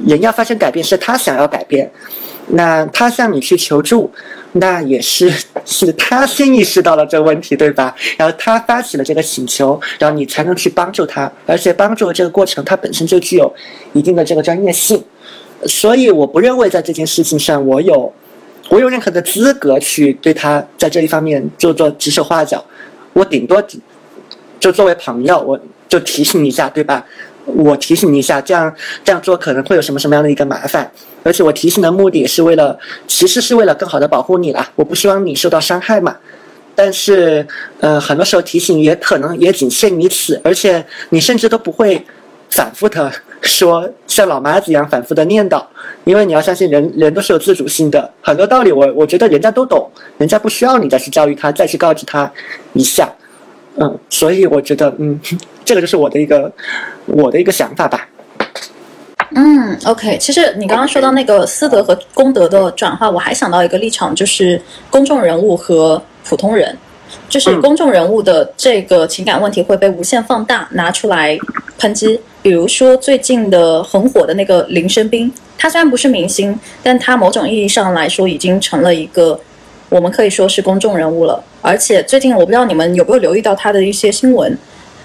[0.06, 1.90] 人要发生改变，是他想要改变，
[2.48, 4.10] 那他向你去求助，
[4.52, 5.32] 那也是
[5.64, 7.94] 是他先意识到了这个问题，对吧？
[8.16, 11.30] 然后他发起了这个请求，然后你才能去帮助他。
[11.46, 13.52] 而且帮助的这个过程，它本身就具有
[13.92, 15.02] 一定的这个专业性。
[15.66, 18.12] 所以，我不认为在这件事情上，我有
[18.68, 22.64] 我有任何的资格去对他在这一方面做做指手画脚。
[23.12, 23.62] 我顶多
[24.60, 25.58] 就作为朋友，我
[25.88, 27.04] 就提醒一下，对吧？
[27.54, 28.72] 我提醒你一下，这样
[29.04, 30.90] 这样做可能会有什么什么样的一个麻烦？
[31.22, 34.70] 而且我提醒的目的是为了，其实是为了更好的保护你啦。
[34.76, 36.16] 我不希望你受到伤害嘛。
[36.74, 37.44] 但是，
[37.80, 42.00] 呃，很多时候提醒也可能也仅限于此，而且你甚至都不会
[42.50, 43.10] 反复的
[43.42, 45.60] 说像老妈子一样反复的念叨，
[46.04, 52.30] 因为你要相信人人都是有自主性的，很多道理我我觉得人家都懂，人家不需要你再去教育他，再去告知他
[52.74, 53.08] 一下。
[53.80, 55.18] 嗯，所以我觉得，嗯，
[55.64, 56.50] 这个就是我的一个
[57.06, 58.06] 我的一个想法吧。
[59.34, 64.60] 嗯，OK，其实你刚刚说到那个私德和公德的转化，我还想到一个立场，就是
[64.90, 66.76] 公众人物和普通人，
[67.28, 71.38] 就是公众人物的这个情感问题会被无限放大，拿出来
[71.78, 72.18] 抨击。
[72.42, 79.38] 比如说最近的很火的那个林生斌，他虽然不是明星，但他某种意义上来说已经成了一个。
[79.90, 84.56] 我们可以说是公众人物了，而且最近我不知道你们有没有留意到他的一些新闻，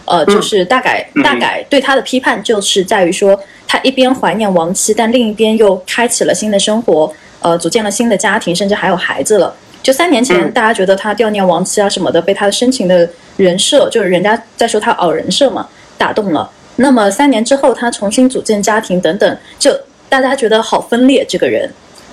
[0.06, 3.38] 呃，就是大概大概对他的批判就是在于说，
[3.68, 9.54] 他一边怀念亡妻，但另一边又开启了新的生活，呃，组建了新的家庭，甚至还有孩子了。
[9.82, 16.50] 就三年前大家觉得他悼念亡妻啊什么的，被他的深情的人设，就是人家在说他熬人设嘛，打动了。
[16.76, 19.76] 那么三年之后他重新组建家庭等等，就
[20.08, 21.70] 大家觉得好分裂这个人，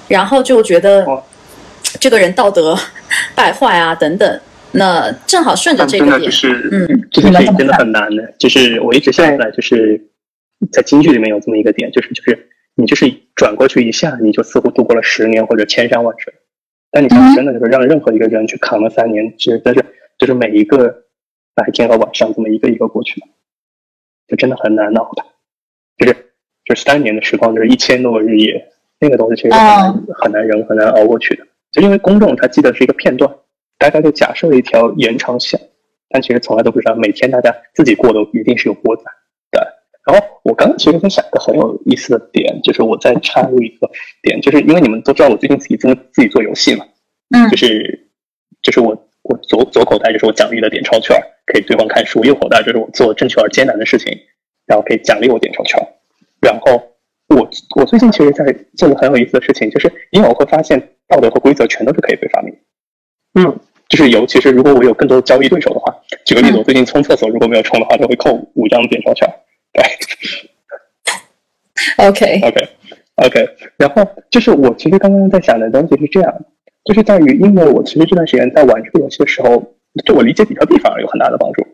[0.08, 1.04] 然后就觉得。
[1.98, 2.76] 这个人道德
[3.34, 4.40] 败坏啊，等等，
[4.72, 6.30] 那正好顺着这个点，
[6.70, 8.32] 嗯，这件事情真的很难的。
[8.38, 10.00] 就是我一直想出来，就是
[10.70, 16.32] 在京剧里面有这么一个点，就是就是你就是转过去一下，你就似乎度过了十年或者千山万水。
[16.92, 19.84] 但你想真的就是让任何一个人去扛了三年，其实但是
[20.18, 21.04] 就是每一个
[21.54, 23.22] 白天和晚上这么一个一个过去，
[24.28, 25.24] 就真的很难熬的。
[25.98, 26.12] 就是
[26.64, 31.46] 就是三年的时光，就是一千多个日夜，那个东西其实很难很难忍很难熬过去的。
[31.72, 33.32] 就因为公众他记得是一个片段，
[33.78, 35.60] 大家就假设了一条延长线，
[36.08, 39.04] 但其实从来都不知道每天大家自己过都一定是有波澜
[39.52, 39.84] 的。
[40.04, 43.90] 然后我刚刚其实在想一个很有意思的点，就是我在插入一个
[44.22, 46.84] 点，就是因为你们都知道我最近自己做自己做游戏嘛，
[47.34, 48.08] 嗯，就是
[48.62, 48.90] 就是我
[49.22, 54.12] 我左左口袋就是我奖励的点钞券，可以兑换看书，右口袋就是我做正确而艰难的事情，
[54.66, 55.78] 然后可以奖励我点钞券，
[56.40, 56.88] 然后。
[57.32, 58.44] 我我最近其实，在
[58.76, 62.54] 做个很有意思的事情，就是因为我会发现道德和规则全都是可以被发明。
[63.34, 65.94] 嗯，就是尤其是如果我有更多的交易对手的话，
[66.24, 69.28] 举个例子，我最近冲厕所如果没有冲的话，就会扣五张点钞券。
[69.72, 69.84] 对，
[72.06, 72.68] OK OK
[73.16, 73.48] OK。
[73.76, 76.34] 然后就是我其实刚刚在想的东西是这样，
[76.84, 81.66] 就是在于因为我其实这段时间在玩这个游戏的时候，对我理解比特币反而有很大的帮助，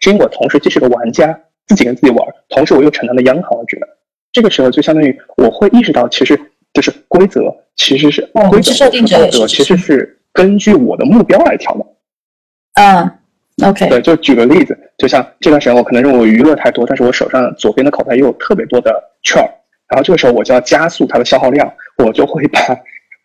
[0.00, 3.88] 是因为我同时既是个玩家，自己跟自己玩，同时我又承担了央行的职能。
[4.32, 6.40] 这个时候就相当于我会意识到，其实
[6.72, 7.42] 就是规则
[7.76, 11.86] 其实是规则和道德其实是根据我的目标来调的。
[12.74, 19.48] 嗯，OK，对，就举个例子，就像这段时间我可能是我娱乐太多，但是我手上左边的口袋又有特别多的券儿，
[19.88, 22.60] 然后这个时候我就要加速它的消耗量，我就会把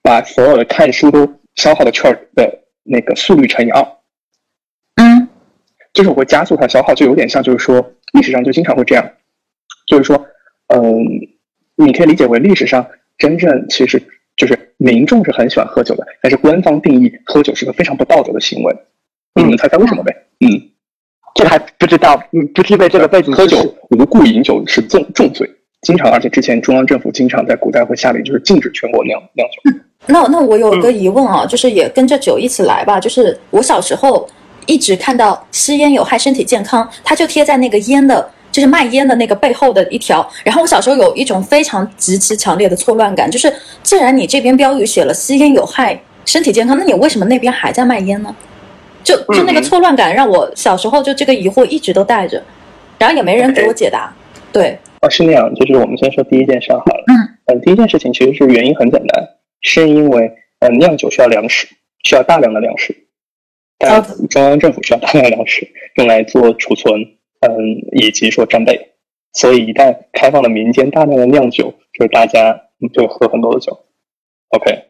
[0.02, 3.82] 把所有的看书都消耗的券儿的那个速率乘以二，
[4.96, 5.28] 嗯。
[5.94, 9.12] 就是我会加速它消耗，就有点像就是说历史上就经常会这样，
[9.88, 10.28] 就是说，
[10.68, 10.82] 嗯，
[11.78, 12.86] 你可以理解为历史上
[13.18, 14.02] 真正其实
[14.36, 18.76] 就是民众是很喜欢喝酒的，但是官方定义喝酒是个非常不道德的行为，
[19.36, 20.16] 你们猜猜为什么呗？
[20.40, 20.72] 嗯。
[21.38, 23.58] 这个还不知道，嗯，不具备这个背景喝酒。
[23.90, 25.46] 无故饮酒是重重罪，
[25.82, 29.80] 经常而且之前中央政府经常在古代会下令，就是禁止全国酿酿酒。
[30.08, 33.02] 那那我有一个疑问啊，就是也跟着酒一起来吧。
[33.02, 34.26] 就是我小时候
[34.66, 40.26] 一直看到吸烟有害身体健康，它就贴在那个烟的，就是卖烟的那个背后的一条。
[40.46, 48.34] 然后我小时候有一种非常极其强烈的错乱感，就是既然你这边标语写了吸烟有害身体健康，那你为什么那边还在卖烟呢？
[49.04, 52.42] 就就那个错乱感让我小时候就这个疑惑一直都带着，
[52.98, 54.16] 然后也没人给我解答。
[54.54, 57.04] 对，哦，是那样，就是我们先说第一件事好了。
[57.08, 57.14] 嗯
[57.48, 59.28] 嗯，第一件事情其实是原因很简单，
[59.60, 61.68] 是因为呃酿酒需要粮食，
[62.04, 62.96] 需要大量的粮食，
[63.78, 66.94] 但中央政府需要大量的粮食用来做储存，
[67.42, 67.52] 嗯，
[67.92, 68.92] 以及说战备，
[69.34, 72.60] 所以一旦开放了民间大量的酿酒，就是大家
[72.94, 73.86] 就喝很多的酒
[74.50, 74.86] ，OK。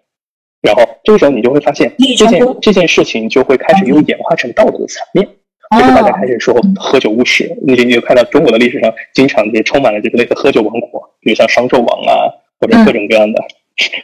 [0.62, 5.28] 然后这个时候你就会发现这件这件事情就会开始又演化成道德的层面，
[5.78, 7.56] 就是大家开始说喝酒误事。
[7.62, 13.42] 你你就看到中国的历史上经常就充满了这个类似喝酒王国，比如像商纣王啊，或者各种各样的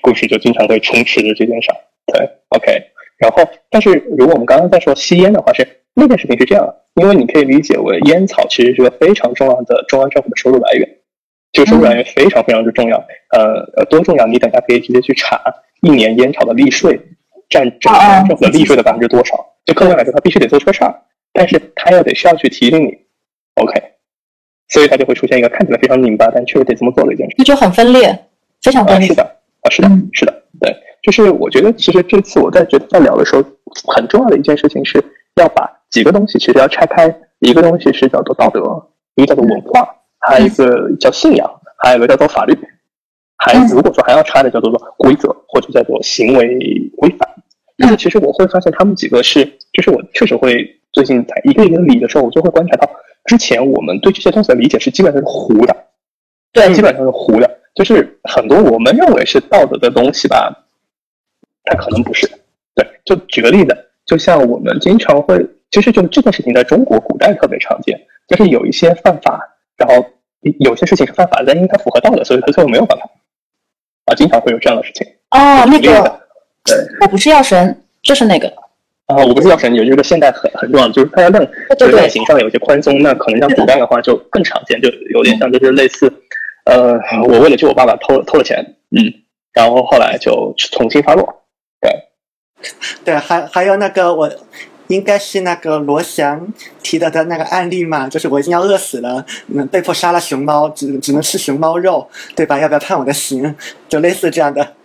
[0.02, 1.70] 故事，就经常会充斥着这件事。
[2.06, 2.84] 对，OK。
[3.18, 10.88] 然后，但是如果我们刚刚在说吸烟的话，是那件事情是这样的，因为你可以理解为烟草其实是个非常重要的中央政府的收入来源，
[11.52, 12.98] 这个收入来源非常非常之重要。
[13.32, 14.26] 呃呃，多重要？
[14.26, 15.42] 你等下可以直接去查。
[15.82, 17.00] 一年烟草的利税
[17.50, 19.36] 占整个政府的利税的百分之多少？
[19.66, 20.96] 就客观来说，他必须得做这个事儿，
[21.34, 22.96] 但是他又得需要去提醒你
[23.56, 23.74] ，OK，
[24.70, 27.36] 所以他就会出现一个看起来非常拧巴，但确实得这么做的一件事。
[27.38, 28.28] 那就很分裂，
[28.62, 29.08] 非常分裂。
[29.08, 33.44] 是的，啊，是的，是的，对，就是我觉得其实这次我在觉得在聊的时候，
[33.88, 35.04] 很重要的一件事情是
[35.36, 38.62] 要把几个东西其实要拆开，一个东西是叫做道德，
[39.16, 39.88] 一个叫做文化，
[40.20, 42.58] 还有一个叫信仰，还有一个叫做法律。
[43.38, 47.28] 还如果说还要拆的叫做规则或者叫做行为规范，
[47.78, 52.88] 但是其实我会发现他们几个是，就是我确实会最近在一个一个理的时候，我就会观察到，
[53.26, 55.76] 之前我们对这些东西的理解是基本上是糊的，
[56.54, 60.66] 对，基本上是糊的，就是很多我们认为是道德的东西吧，
[61.64, 62.30] 它可能不是。
[62.76, 63.76] 对，就举个例子，
[64.06, 69.40] 就像我们经常会，其实就这件事情在中国古代特别常见，就是有一些犯法，
[69.78, 70.06] 然后
[70.60, 73.10] 有些事情是犯法的，但因为它符合道德，所以它最后没有犯法。
[74.06, 75.64] 啊，经常会有这样的事情哦。
[75.68, 76.20] 那个，
[76.66, 78.52] 对，我不是药神，就是那个
[79.06, 79.74] 啊，我不是药神。
[79.74, 86.12] 有这个现代很很重要的，就是大家认对外形上有些宽松，那可能像古代的话就更常见，就有点像就是类似，
[86.66, 89.14] 呃，我为了救我爸爸偷偷了钱，嗯，
[89.54, 91.44] 然后后来就重新发落，
[91.80, 91.92] 对，
[93.06, 94.30] 对，还还有那个我。
[94.92, 96.48] 应该是那个罗翔
[96.84, 102.60] 提到的那个案例嘛，就是我已经要饿死了，嗯，被迫杀了熊猫，只只能吃熊猫肉，对吧？
[102.60, 103.56] 要不要判我的刑？
[103.88, 104.76] 就类似这样的。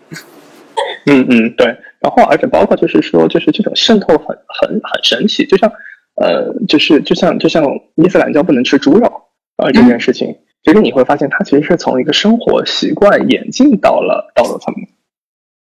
[1.07, 1.67] 嗯嗯，对。
[2.01, 5.71] 然后，而且包括就是说，就是这种渗透很很很神奇，就像
[6.17, 7.65] 呃，就是就像就像
[7.97, 9.07] 伊斯兰教不能吃猪肉
[9.57, 14.89] 啊这件事情，其实你会发现它其实是从一个生活习惯演进到了道德层面。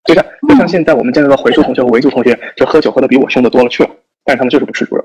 [0.05, 3.89] 就像就像现在我们见到的回族同学和维族同学，就喝酒喝的比我凶的多了去了。
[4.25, 5.03] 但是他们就是不吃猪肉，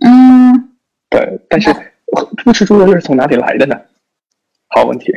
[0.00, 0.76] 嗯，
[1.10, 1.70] 对，但是
[2.42, 3.78] 不吃猪肉又是从哪里来的呢？
[4.68, 5.12] 好问题，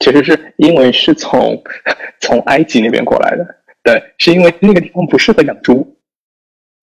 [0.00, 1.62] 其实是因为是从
[2.20, 3.46] 从埃及那边过来的，
[3.82, 5.96] 对，是因为那个地方不适合养猪。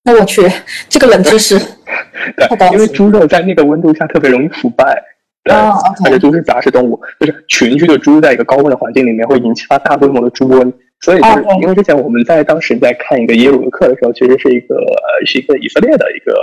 [0.03, 0.41] 那我去，
[0.89, 1.59] 这个冷知识，
[2.35, 4.99] 对，因为猪肉在那个温度下特别容易腐败，
[5.43, 10.73] 对，而且猪是杂食动物，就是群居的猪在一个高温的环境里面会引起它大规模的猪瘟。
[11.01, 16.33] 所以就是因为之前我们在当时在看一个耶鲁的课的时候，其实是一个呃是一个以色列的一个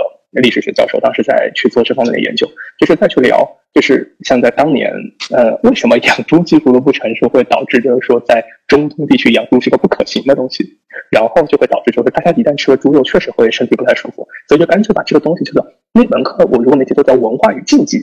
[0.41, 2.45] 历史学教授，当时在去做这方面的研究，
[2.77, 4.91] 就是再去聊，就是像在当年，
[5.31, 10.65] 呃，为什么养猪技术的不成熟会导致就是说在中东地区养猪是个不可行的东西，
[11.09, 17.97] 然后就会导致就是大家一旦吃了猪肉，确实会身体不太舒服，所以就干脆把这个东西叫做那门课，我如果没记错叫文化与禁忌，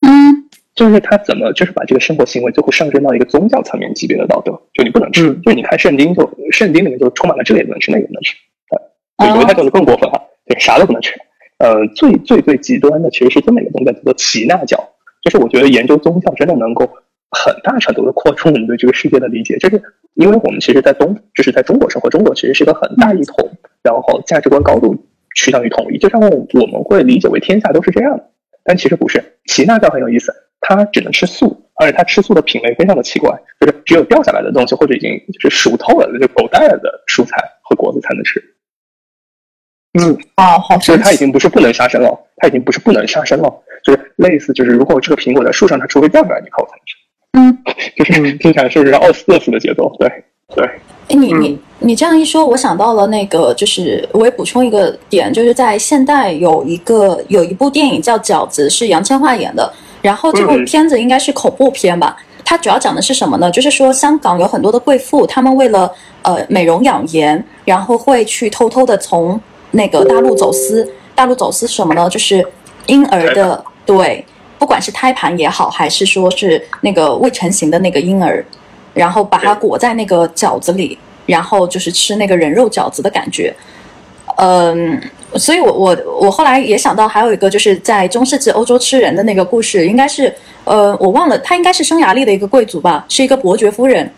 [0.00, 0.47] 嗯。
[0.78, 8.36] 就是他怎么就是把这个生活行为最后上升到一个宗教层面级别的道德，就你不能吃，就是你看圣经就圣经里面就充满了这个也不能吃，那个不能吃，
[9.18, 11.14] 对，犹太教就是更过分哈，对，啥都不能吃。
[11.58, 14.78] 呃，最最最极端的其实是这么一个宗教，叫做齐纳教。
[15.24, 16.88] 就是我觉得研究宗教真的能够
[17.30, 19.82] 很大程度的扩充我们对这个世界的理解，就是
[20.14, 23.50] 因为我们其实，在东就是在中国生活，中国其实是一个很大一统，
[23.82, 24.96] 然后价值观高度
[25.34, 28.30] 趋向于统一，就像我们会理解为天下都是这样的，
[28.68, 29.24] 但其实不是。
[29.46, 38.44] 齐纳倒很有意思，他只能吃素，而且他吃素的品类非常的奇怪，就是只有掉下来的东西或者已经就是熟透了的就狗带了的蔬菜和果子才能吃。
[39.98, 43.50] 嗯，哦，好所以它已经不是不能杀生了，它已经不是不能杀生了，
[43.82, 46.94] 就是类似就是如果这个苹果在树上，它除非掉下来，你口才能吃。
[47.32, 47.58] 嗯，
[47.96, 49.96] 就是听起来是不是饿死饿死的节奏？
[49.98, 50.64] 对对。
[51.08, 59.72] 哎，你你你这样一说，我想到了那个，就是我也补充一个点，就是在现代有一个有一部电影叫《饺子》，是杨千嬅演的。
[60.02, 62.16] 然后这部片子应该是恐怖片吧？
[62.44, 63.50] 它主要讲的是什么呢？
[63.50, 65.90] 就是说香港有很多的贵妇，她们为了
[66.22, 69.40] 呃美容养颜，然后会去偷偷的从
[69.70, 70.88] 那个大陆走私。
[71.14, 72.08] 大陆走私什么呢？
[72.08, 72.46] 就是
[72.86, 74.24] 婴儿的，对，
[74.58, 78.44] 不管是胎盘也好，还是说是那个未成型的那个婴儿。
[78.98, 83.54] 然后把它裹在那个饺子里，然后就是吃那个人肉饺子的感觉，
[84.38, 85.00] 嗯，
[85.36, 90.34] 所以我我我后来也想到还有一个就是在中世纪欧洲吃人的那个故事，应该是
[90.64, 94.10] 呃我忘了，他应该是匈牙利的一个贵族吧，是一个伯爵夫人，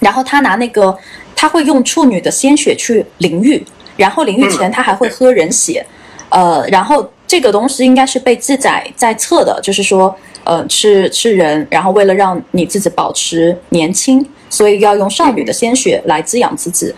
[0.00, 0.96] 然后他拿那个
[1.34, 3.64] 他会用处女的鲜血去淋浴，
[3.96, 5.84] 然后淋浴前他还会喝人血，
[6.28, 10.14] 呃，然后这个东西应该是被记载在册的，就是说。
[10.48, 16.90] 呃，吃吃人，然后为了让你自己保持年轻，所以要用少女的鲜血来滋养自己。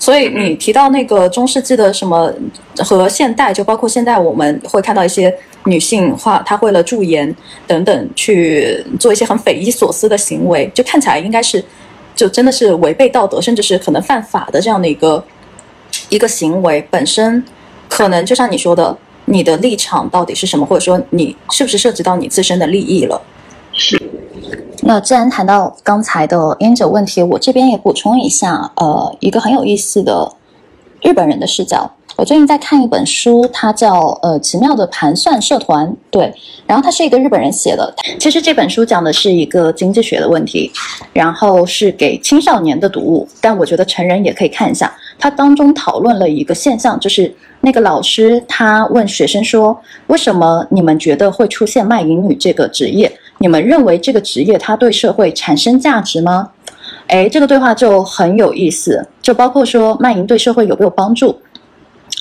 [0.00, 2.34] 所以你提到那个中世纪的什么
[2.78, 5.32] 和现代，就包括现代我们会看到一些
[5.66, 7.32] 女性化，她为了驻颜
[7.68, 11.64] 等等去做一些很匪夷所思的行为，就看起来应该是
[12.16, 15.22] 就真的是违背道德，甚至是可能犯法的这样的一个
[16.08, 17.44] 一个行为本身，
[17.88, 18.98] 可能就像你说的。
[19.30, 20.66] 你的立场到底是什么？
[20.66, 23.20] 或者说你是不是涉及到你自身的利益了？
[23.72, 24.00] 是。
[24.82, 30.32] 那既然谈到刚才的烟酒问题，我这边也补充一下，呃，一个很有意思的
[31.02, 31.90] 日本人的视角。
[32.18, 36.34] 我最近在看一本书，它叫呃《奇妙的盘算社团》，对，
[36.66, 37.94] 然后它是一个日本人写的。
[38.18, 40.68] 其实这本书讲的是一个经济学的问题，
[41.12, 44.92] 然后是给青少年的读物，但我觉得成人也可以看一下。
[45.16, 53.08] 它当中讨论了一个现象，就是那个老师他问学生说：“为什么你们觉得会出现卖淫女这个职业？
[53.38, 56.50] 你们认为这个职业它对社会产生价值吗？”
[57.06, 61.38] 哎，这个对话就很有意思，就包括说卖淫对社会有没有帮助。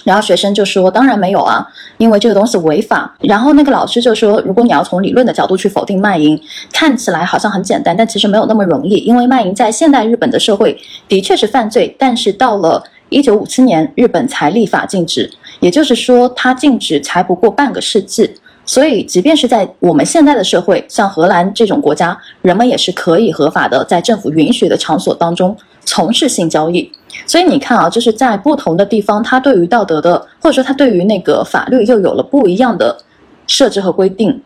[0.04, 1.68] 然后学生就说：“当然没有啊，
[1.98, 6.39] 因为这个东西违法。”然后那个老师就说：“如果你要从理论的角度去否定卖淫，
[6.72, 8.95] 看起来好像很简单，但其实没有那么容易。
[8.98, 10.78] 因为卖淫在现代日本的社会
[11.08, 15.30] 的确是犯罪，但是到了一九五七年，日本才立法禁止，
[15.60, 18.30] 也就是说，它禁止才不过半个世纪。
[18.66, 26.91] 所以，即便是在我们现在的社会，像荷兰这种国家，人们也是可以合法的在政府允许的场所当中从事性交易。”
[27.26, 32.97] 所以你看啊，就是在不同的地方，它对于道德的，或者说它对于那个法律又有了不一样的
[33.47, 34.41] 设置和规定。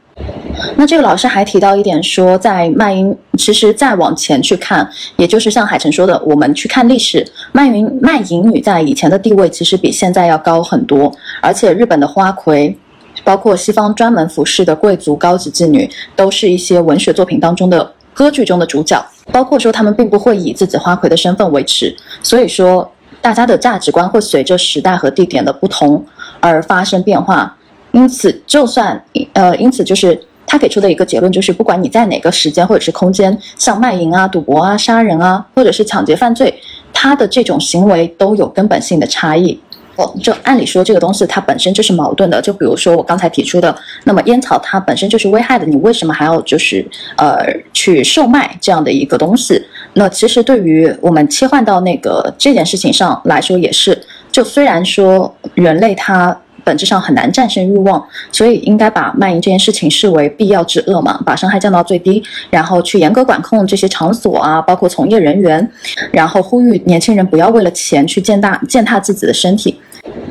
[0.76, 11.12] 那这个老师还提到一点，说在卖淫，其实再往前去看，也就是像海晨说的，我们去看历史，卖淫卖淫女在以前的地位其实比现在要高很多，
[11.42, 12.78] 而且日本的花魁，
[13.24, 17.92] 包括西方专门服饰的贵族高级妓女，都是一些文学作品当中的。
[18.22, 21.92] 歌剧中的主角，包括说他们并不会以自己花魁的身份维持，
[22.22, 22.88] 所以说
[23.20, 26.06] 大家的价值观会随着时代和地点的不同
[26.40, 27.58] 而发生变化。
[27.94, 29.04] 因此，就算
[29.34, 36.54] 呃，因此就是他给出的一个结论就是，不管你在哪个时间或者是空间，像卖淫啊、赌博啊、杀人啊，或者是抢劫犯罪，
[36.94, 39.60] 他的这种行为都有根本性的差异。
[39.96, 42.42] 哦就按理说，这个东西它本身就是矛盾的。
[42.42, 43.76] 就比如说我刚才提出的，
[44.06, 46.86] 那么烟草它本身就是危害的，你为什么还要就是
[47.18, 49.62] 呃去售卖这样的一个东西？
[49.94, 54.02] 那其实对于我们切换到那个这件事情上来说，也是。
[54.32, 65.72] 就虽然说人类它本质上很难战胜欲望，所以应该把卖淫这件事情视为必要之恶嘛，把伤害降到最低，然后去严格管控这些场所啊，包括从业人员，
[66.12, 69.80] 然后呼吁年轻人不要为了钱去践踏践踏自己的身体。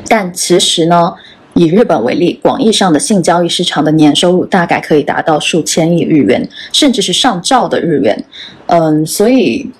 [0.09, 1.12] 但其实呢，
[1.55, 8.24] 以日本为例，广义上的性交易市场的年收入大概可以达到数千亿日元，甚至是上兆的日元。
[8.66, 9.70] 嗯，所以，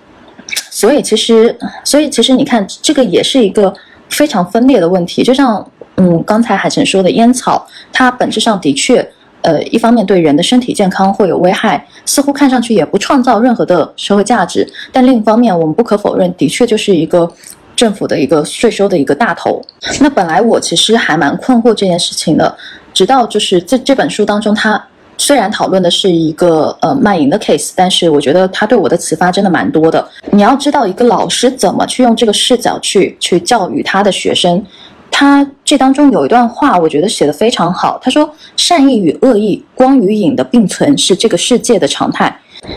[0.71, 3.73] 所以其实，所以其实你看，这个也是一个
[4.09, 5.23] 非常分裂的问题。
[5.23, 5.69] 就像，
[6.01, 9.07] 嗯，刚才海晨说的，烟草它本质上的确，
[9.43, 14.67] 呃，一方面对人的身体健康会有危害，似乎看上去也不创造任何的社会价值。
[14.91, 17.31] 但另一方面，我们不可否认，的确就是一个。
[17.77, 19.63] 政府的一个税收的一个大头，
[20.01, 22.55] 那本来我其实还蛮困惑这件事情的，
[22.93, 24.85] 直到就是这这本书当中，它
[25.17, 30.07] 虽然讨论的是一个呃卖淫的 case，但是我觉得它对我的启发真的蛮多的。
[30.31, 34.63] 你要知道，一个老师怎么去用这个视角去去教育他的学生。
[35.21, 38.01] 他这当中有一段话，我觉得写的非常好。
[38.03, 42.35] 他说：“善意与恶意、光与影的并存是这个世界的常态。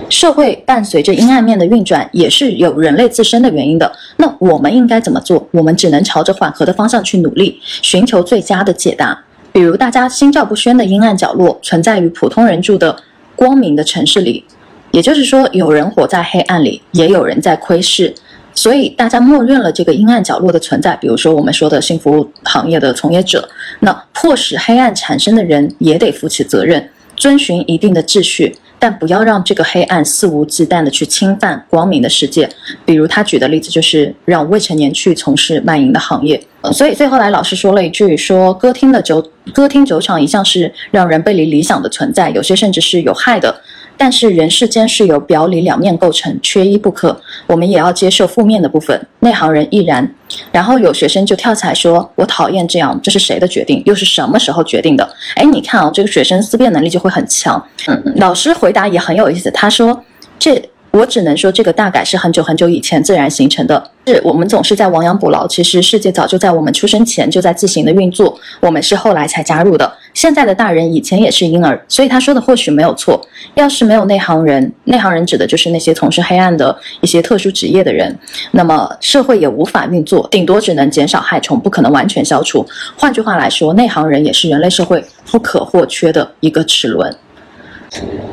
[0.09, 3.89] 社会伴随着阴暗面的运转，也是有人类自身的原因的。
[4.17, 5.47] 那我们应该怎么做？
[5.51, 9.17] 我们只能朝着缓和的方向去努力，寻求最佳的解答。
[9.53, 12.93] 比如，大家心照不宣的阴暗角落，存在于普通人住的
[13.37, 14.43] 光明的城市里。
[14.91, 18.13] 也就是说，有人活在黑暗里，也有人在窥视。”
[18.55, 23.47] 所以大家默认了这个阴暗角落的存在，比如说我们说的幸福行业的从业者，
[23.79, 32.47] 那迫使黑暗产生的人也得负起责任，遵循一定的秩序，但不要让这个黑暗肆无忌惮的去侵犯光明的世界。
[32.85, 36.41] 比如他举的例子就是让未成年去从事卖淫的行业。
[36.71, 39.21] 所以最后来老师说了一句，说歌厅的酒
[39.53, 43.53] 歌厅酒厂一向是让人背离理想的存在，有些甚至是有害的。
[43.97, 47.19] 但是人世间是由表里两面构成，缺一不可。
[47.47, 48.99] 我们也要接受负面的部分。
[49.19, 50.13] 内行人亦然。
[50.51, 53.81] 然后有学生就跳起来说：“我讨厌这样，这是谁的决定？
[53.85, 57.63] 又是什么时候决定的？”哎，你看啊，这个学生思辨能力就会很强。
[57.87, 59.49] 嗯，老师回答也很有意思。
[59.51, 60.03] 他说
[60.37, 60.61] ：“这。”
[60.93, 63.83] 我只能说，这个大概是很久很久以前自然形成的。
[64.05, 69.91] 是我们总是在亡羊补牢，其实世界早就在我们出生前就在自行的运作，我们是后来才加入的。
[70.13, 73.19] 现在的大人以前也是婴儿，所以他说的或许没有错。
[73.55, 78.17] 要是没有内行人，内行人指的就是那些从事黑暗的一些特殊职业的人，
[78.51, 82.65] 那么社会也无法运作，顶多只能减少害虫，不可能完全消除。
[82.95, 87.15] 换句话来说，内行人也是人类社会不可或缺的一个齿轮。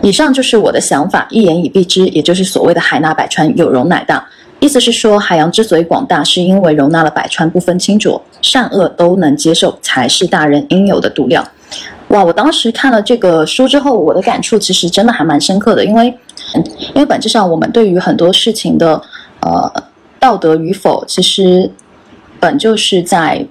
[0.02, 4.26] 以上就是我的想法，一言以蔽之，也就是所谓的“海纳百川，有容乃大”。
[4.60, 11.46] 意思是说，海洋之所以广大，是因为容纳了百川，不分清浊，善恶都能接受，才是大人应有的度量。
[12.10, 12.24] 哇！
[12.24, 16.06] 我当时看了这个书之后，我的感触其实真的还蛮深刻的，因为，
[16.94, 19.02] 因为本质上我们对于很多事情的，
[19.40, 19.72] 呃，
[20.20, 21.70] 道德与否，其实
[22.38, 23.44] 本就是在。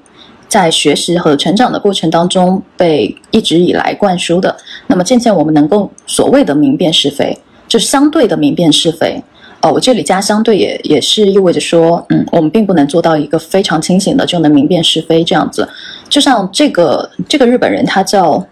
[0.50, 4.58] 在学习和成长的过程当中，被一直以来灌输的。
[4.88, 7.38] 那么渐渐我们能够所谓的明辨是非，
[7.68, 9.24] 就是相对的明辨是非。
[9.62, 15.68] 哦，我这里加相对也也是意味着说，嗯，我们并不能做到一个非常清醒的就能明辨是非这样子。
[16.08, 18.46] 就像这个这个日本人，他叫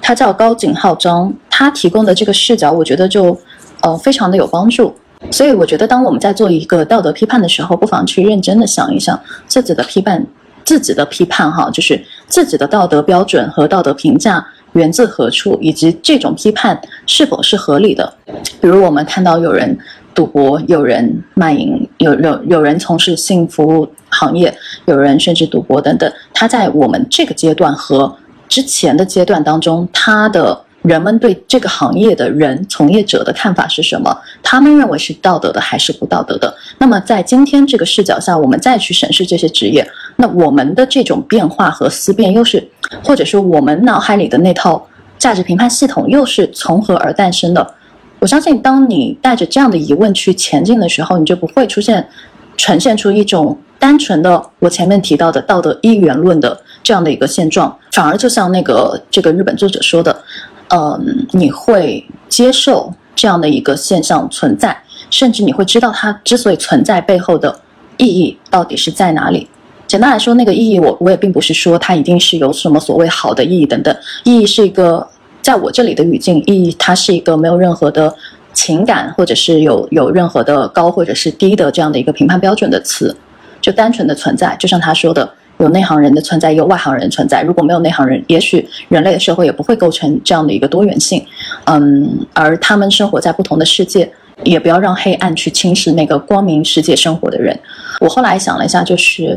[0.00, 3.36] 他叫高井浩章，他提供的这个视角，我觉得就
[3.80, 4.94] 呃非常的有帮助。
[5.32, 10.24] 所以我觉得，当我们在做一个道德批判的时候，不妨去认真的想一想自己的批判。
[10.64, 18.12] 自己的批判，哈，就是自己的道德标准和道德评价源自何处，以及这种批判是否是合理的。
[18.60, 19.78] 比如，我们看到有人
[20.18, 24.52] 赌博，有人卖淫，有有有人从事性服务行业，
[24.86, 28.12] 有人甚至赌博等等，他在我们这个阶段和
[28.48, 30.64] 之前的阶段当中，他的。
[30.82, 34.16] 人们对这个行业的人从业者的看法是什么？
[34.44, 36.54] 他们认为是道德的还是不道德的？
[36.78, 42.66] 那么在今天这个视角下，我们再去审视这些职业，那我们的这种变化和思辨又是，
[43.04, 44.86] 或者说我们脑海里的那套
[45.18, 47.74] 价值评判系统又是从何而诞生的？
[48.20, 52.08] 我相信，当你带着这样的疑问去前进的时候，你就不会出现
[52.56, 60.22] 呈现出一种单纯的我前面提到的道德一元论的这样的一个现状，反而就像那个这个日本作者说的。
[60.70, 64.76] 嗯，你会接受这样的一个现象存在，
[65.08, 67.58] 甚至你会知道它之所以存在背后的
[67.96, 69.48] 意义到底是在哪里。
[69.86, 75.08] 简单来说，那个意义我我也并不是说它一定是有什么所谓好的意义等等，意义是一个
[75.48, 78.14] 在我这里的语境，意义它是一个没有任何的
[78.52, 83.16] 情感或者是有有任何的高或者是低的这样的一个评判标准的词，
[83.58, 85.26] 就单纯的存在，就像他说的。
[85.60, 87.42] 有内行人的存在，有外行人的存在。
[87.42, 91.20] 如果没有内行人，也许人类的社会也不会构成这样的一个多元性。
[91.64, 94.08] 嗯，而他们生活在不同的世界，
[94.44, 97.58] 也不要让黑暗去侵蚀那个光明世界生活的人。
[97.98, 99.36] 我后来想了一下，就是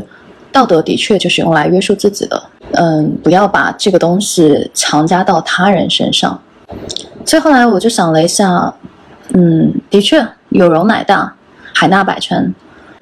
[0.52, 2.42] 道德的确就是用来约束自己的。
[2.74, 6.40] 嗯，不要把这个东西强加到他人身上。
[7.24, 8.74] 所以后来我就想了一下，
[9.34, 11.34] 嗯，的确有容乃大，
[11.74, 12.54] 海纳百川。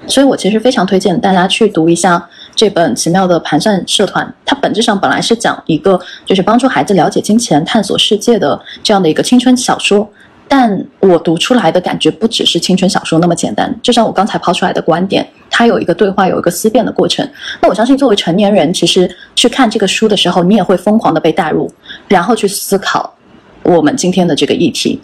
[0.07, 2.29] 所以我其实非常推荐大家去读一下。
[2.57, 10.11] 这本奇妙的盘算社团，它本质上本来是讲一个就是帮助孩子了解金钱、探索世界的这样的一个青春小说，
[10.53, 13.73] 但我读出来的感觉不只是青春小说那么简单。
[13.85, 17.25] 就像我刚才抛出来的观点，它有一个对话，有一个思辨的过程。
[17.63, 21.73] 那我相信，作为成年人，其实去看这个书的时候，你也会疯狂的被带入，
[22.09, 23.15] 然后去思考
[23.63, 25.01] 我们今天的这个议题。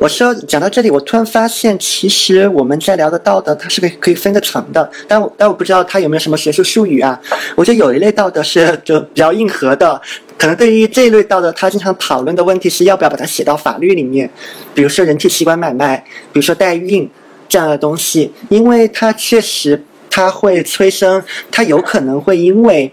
[0.00, 4.88] 我说讲到这里，我突然发现，其实我们在聊的道德，它是个可以分得层的。
[5.08, 7.20] 但但我不知道它有没有什么学术术语啊？
[7.56, 10.00] 我觉得有一类道德是就比较硬核的，
[10.38, 14.30] 可能对于这一类道德，他经常讨论的问题是要不要把它写到法律里面。
[14.72, 15.96] 比如说人体器官买卖，
[16.32, 17.10] 比如说代孕
[17.48, 21.20] 这样的东西，因为它确实它会催生，
[21.50, 22.92] 它有可能会因为。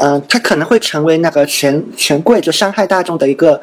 [0.00, 3.60] 嗯，它可能会成为那个权权贵就伤害大众的一个。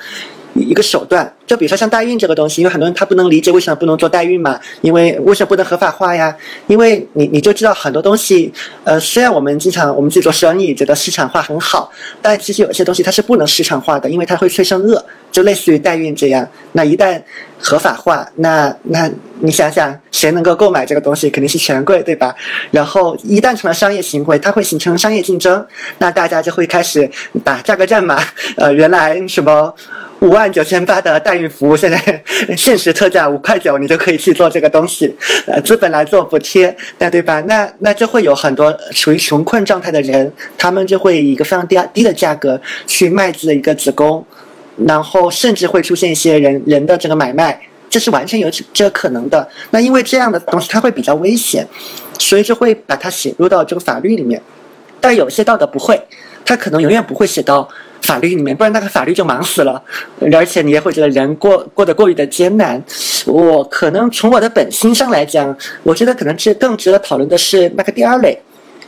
[0.56, 6.36] 一个手段，就比如说像代孕这个东西，因为很多人他不能理解为什么不能做代孕嘛，因为为什么不能合法化呀？
[6.68, 8.52] 因为你你就知道很多东西，
[8.84, 11.92] 呃，虽然我们经常我们自己做生意觉得市场化很好，
[12.22, 16.48] 但其实有些东西它是不能市场化的，因为它会催生恶，就类似于代孕这样。
[16.72, 17.22] 那一旦
[17.66, 19.10] 合法化，那那
[19.40, 21.32] 你想想，谁能够购买这个东西？
[21.32, 22.36] 肯定是权贵，对吧？
[22.70, 25.66] 然后一旦成了商业行为，它会形成商业竞争，
[25.98, 27.10] 那大家就会开始
[27.44, 28.20] 打价格战嘛。
[28.56, 29.74] 呃，原来什么？
[30.22, 32.24] 五万九千八的代孕服务，现在
[32.56, 35.14] 限时特价五块九，你就可以去做这个东西。
[35.46, 37.42] 呃，资本来做补贴，那对吧？
[37.42, 44.26] 那那就会有很多处于穷困状态的人，他们就会以一个非常低低的价格去卖自己的一个子宫，
[44.78, 47.60] 然后甚至会出现一些人人的这个买卖，
[47.90, 49.48] 这是完全有这可能的。
[49.72, 51.68] 那因为这样的东西它会比较危险，
[52.20, 54.42] 所以就会把它写入到这个法律里面。
[55.00, 56.02] 但有些道德不会，
[56.44, 57.68] 它可能永远不会写到。
[58.02, 59.82] 法律里面，不然那个法律就忙死了，
[60.32, 62.80] 而且你也会觉得人过过得过于的艰难。
[63.26, 68.40] 我可能从我的本心上来讲，我觉得可能是更值得讨论的是那个第二类。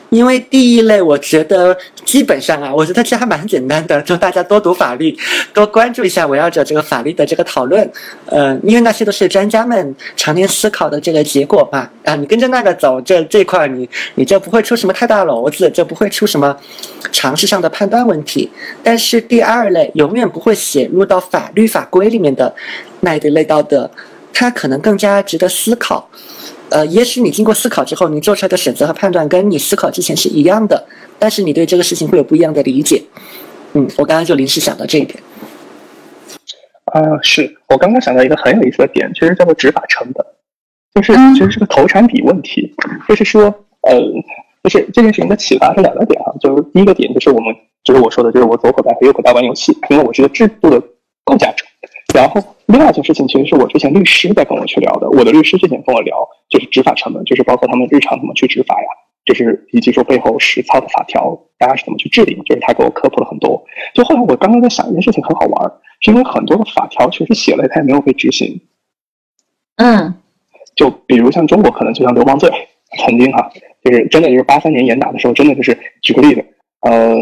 [0.10, 5.16] 因为第一类，我觉得基本上啊，我觉得这还蛮简单的，就大家多读法律，
[5.54, 7.90] 多关注一下围绕着这个法律的这个讨论。
[8.26, 11.90] 呃，因为那些都是专家们常年思考的这个结果嘛。
[12.06, 16.56] 啊，你跟着那个走，这这块你你就不会出什么太大篓子，就不会出什么
[17.12, 18.50] 常识上的判断问题。
[18.82, 22.56] 但是第二类永远不会写入到法律法规里面的
[23.02, 23.90] 那一类道德，
[24.34, 26.10] 它可能更加值得思考。
[26.70, 30.86] 呃，也许你经过思考之后，你做出来的选择和判断跟你思考之前是一样的，
[31.18, 33.02] 但是你对这个事情会有不一样的理解。
[33.74, 35.18] 嗯，我刚刚就临时想到这一点。
[36.86, 40.26] 啊，是我刚刚想到一个很有意思的点，其实叫做执法成本，
[40.96, 42.74] 就是其实是个投产比问题。
[43.08, 43.44] 就是说，
[43.82, 44.00] 呃，
[44.64, 47.54] 就是这件事情的启发是两个点啊，就是第一个点就是我们，
[47.84, 50.82] 就是我说的，就是我左口袋和右口袋玩游戏，因为我是个制度的
[51.24, 51.66] 构架者。
[52.18, 55.08] 然后另外一件事情，其实是我之前律师在跟我去聊的。
[55.12, 58.88] 我的律师之前跟我聊，就是执法成本，就是包括他们日常怎么去执法呀，
[59.24, 63.64] 就是以及说背后实操的法条，大家是怎么去制定，就是他给我科普了很多。
[63.94, 68.62] 就后来我刚刚在想一件事情，很好玩，是因为很多的法条确实写了，他也没有被执行。
[69.76, 70.16] 嗯，
[70.76, 72.50] 就比如像中国，可能就像流氓罪，
[72.98, 73.52] 曾经哈，
[73.84, 76.44] 就是真的就是八三年严打的时候，真的就是举个例子，
[76.82, 77.14] 呃，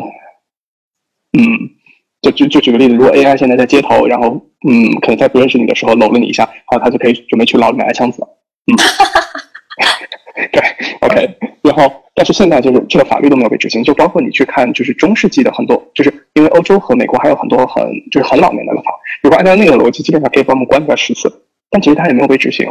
[1.37, 1.74] 嗯。
[2.21, 8.27] 就就就举个例子，如果 AI 现在在街头，然后嗯，可能在不认识你的时候搂了你一下，然后他就可以准备去捞你买枪子了。
[8.67, 8.73] 嗯，
[10.51, 10.61] 对
[11.01, 11.37] ，OK。
[11.61, 18.83] 然后，但是现在就是这个法律都没有被执行，就包括你去看，就是中世纪的很多，就是因为欧洲和美国还有很多很就是很老年的法，
[19.23, 22.67] 如果按照那个逻辑，基本上可以把我们关出来十次，但其实它也没有被执行。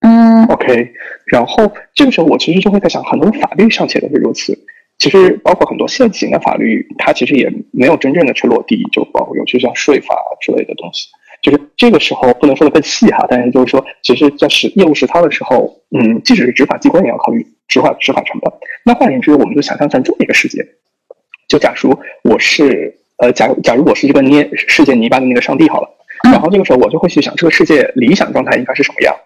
[0.00, 0.92] 嗯，OK。
[1.26, 4.58] 然后这个时候，我其实就会在想，很多法律尚且都是如此。
[5.00, 11.08] 其实包括很多现行的法律，它其实也没有真正的去落地，就包括尤其像税法之类的东西。
[11.42, 18.52] 就是这个时候不能说的更细哈，但是就是说，其实在实业务实操的时候，嗯，即使是执法机关也要考虑执法执法成本。
[18.84, 20.62] 那换言之，我们就想象成这么一个世界：
[21.48, 25.88] 就假如我是呃，假如假如我是一个捏世界泥巴的那个上帝好了，
[26.24, 29.16] 然后这个时候我就会去想，这个世界理想状态应该是什么样，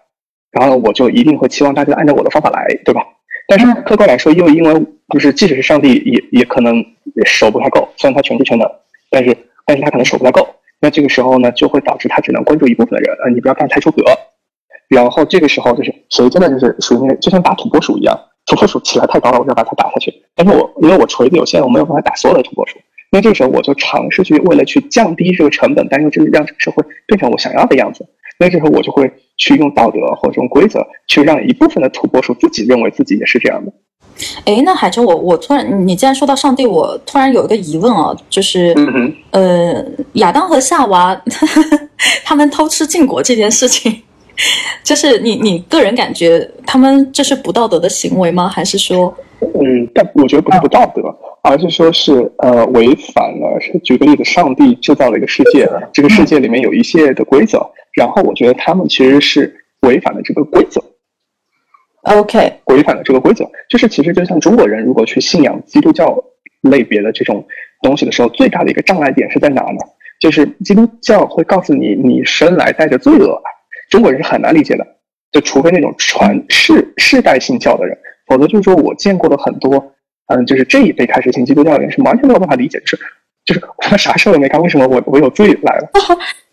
[0.51, 3.05] 然后我就一定会期望大家按照我的方法来，对吧？
[3.47, 6.83] 但是客观来说，因为因为就是即使是上帝也也可能
[7.25, 8.67] 手不太够，虽然他全知全能，
[9.09, 10.47] 但是但是他可能手不太够。
[10.81, 14.03] 那这个时候呢，就会导致他只能关注一部分的人，呃，你不要干太出格。
[14.87, 20.13] 然后这个时候就是谁真的就是属于那就像打土拨鼠一样，土拨鼠起来太高了，我就要把它打下去。
[20.35, 22.77] 但是我因为我锤子有限，我没有办法打所有的土拨鼠。
[23.11, 28.05] 那这个时候我就尝试去为了去降低这个成本，但又就是让这个社会变成我想要的样子。
[28.39, 33.71] 那这时候我就会去用道德或者用规则去让一部分的土拨鼠自己认为自己也是这样的。
[34.45, 41.21] 哎，那海哲，我我突然，你既然说到上帝，我突然有一个疑问啊，就是，嗯呃，亚当和夏娃
[42.23, 44.01] 他们偷吃禁果这件事情，
[44.83, 48.47] 就是你你个人感觉他们这是不道德的行为吗？
[48.47, 49.13] 还是说？
[49.41, 51.01] 嗯，但我觉得不是不道德，
[51.43, 53.59] 而是说是呃违反了。
[53.83, 57.59] 举个例子，上帝制造了一个世界，这个世界里面有一些的规则，
[57.95, 60.83] 然后我觉得他们其实是违反了这个规则。
[62.01, 66.15] OK，违反了这个规则，就是其实就像中国人如果去信仰基督教
[66.61, 67.45] 类别的这种
[67.81, 69.79] 东西的时候，最大的一个障碍点是在哪呢？
[70.19, 73.41] 就是基督教会告诉你，你生来带着罪恶，
[73.89, 74.85] 中国人是很难理解的。
[75.31, 79.93] 就除非那种传世世代信教的人，否则就是说我见过的很多，
[80.27, 82.99] 嗯，就是这一辈开始信基督教的人是完全没有办法理解，就是
[83.45, 85.89] 就是我啥事儿都没干，为什么我我有罪来了？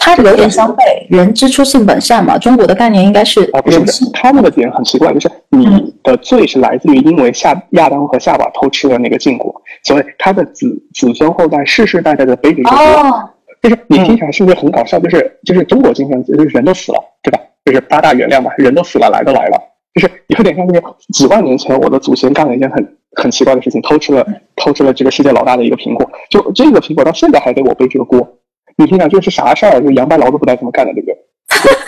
[0.00, 2.38] 它有点相悖，人之初性本善嘛。
[2.38, 13.30] 中国的概念应该是啊，不是不是，他们的点很奇怪，就是你的罪是来自于因为夏亚当和夏娃偷吃了那个禁果，所以他的子子孙后代世世代代的背着这个锅。
[13.60, 15.00] 就是你听起来是不是很搞笑？
[15.00, 17.40] 就是就是中国精神，就是人都死了，对吧？
[17.64, 19.60] 就是八大原谅嘛，人都死了，来都来了，
[19.94, 24.24] 就是有点像那个几万年前我的祖先干了一件很很奇怪的事情，偷吃了
[24.54, 28.37] 偷吃了这个世界老大的一个苹果，就这个苹果到现在还得我背这个锅。
[28.78, 29.80] 你听起来这是啥事儿？
[29.80, 31.16] 就杨白劳都不带这么干的，对不对？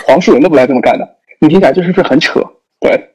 [0.05, 1.07] 黄世仁都不带这么干的。
[1.39, 2.39] 你听起来就是不是很扯？
[2.79, 3.09] 对，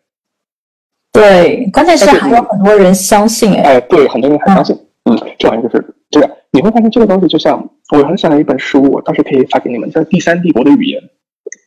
[1.13, 4.75] 对，关键是还有很多人相信，哎，哎，对，很多人还相信，
[5.05, 6.37] 嗯，这玩意就是这个。
[6.53, 7.63] 你会发现这个东西就像
[7.93, 11.01] 我很喜欢一本书，我到时可以发给你们，叫《第三帝国的语言》，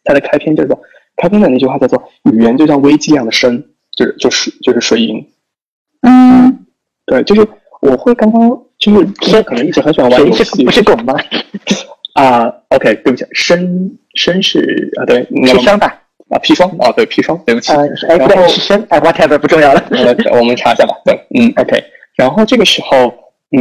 [0.03, 0.82] 它的开篇叫做
[1.16, 2.01] 开篇的那句话叫做
[2.34, 3.64] “语言就像危机一样的深”，
[3.95, 5.24] 就是就是就是水银。
[6.01, 6.66] 嗯，
[7.05, 7.47] 对，就是
[7.82, 8.49] 我会刚刚
[8.80, 11.14] 就是天可能一直很喜欢玩游戏，不是狗吗？
[12.20, 15.88] 啊，OK，对不起，深深是啊，对，砒霜吧？
[16.30, 17.72] 啊，砒霜啊，对，砒霜，对不起。
[17.72, 19.84] 哎，不对，是砷，哎，whatever，不重要了。
[20.38, 20.93] 我们查一下吧。
[21.05, 21.84] 对，嗯，OK。
[22.15, 23.13] 然后这个时候。
[23.51, 23.59] 嗯，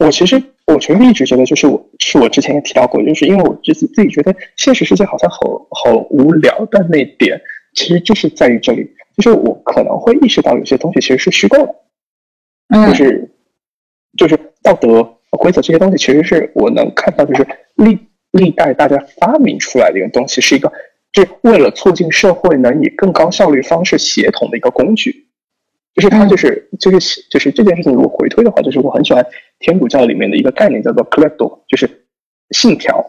[0.00, 5.38] 我其实我其实一直觉得，就是我是我之前也提到过，就是因为我自己自己觉得现实世界好像好
[5.70, 7.40] 好无聊的那点，
[7.72, 11.56] 其实就是在于这里，就是我可能会意识到有些东西其实是虚构
[12.68, 13.30] 的，就是
[14.16, 17.98] 就是道德规则这些东西，其实是我能看到，就是历
[18.32, 20.72] 历代大家发明出来的一个东西，是一个
[21.12, 25.26] 是为了促进社会能以更高效率方式协同的一个工具。
[25.92, 29.26] 就是它，就是就是就是这件事情，如果回推的话，就是我很喜欢
[29.58, 32.06] 天主教里面的一个概念，叫做 credo，就是
[32.52, 33.04] 信条，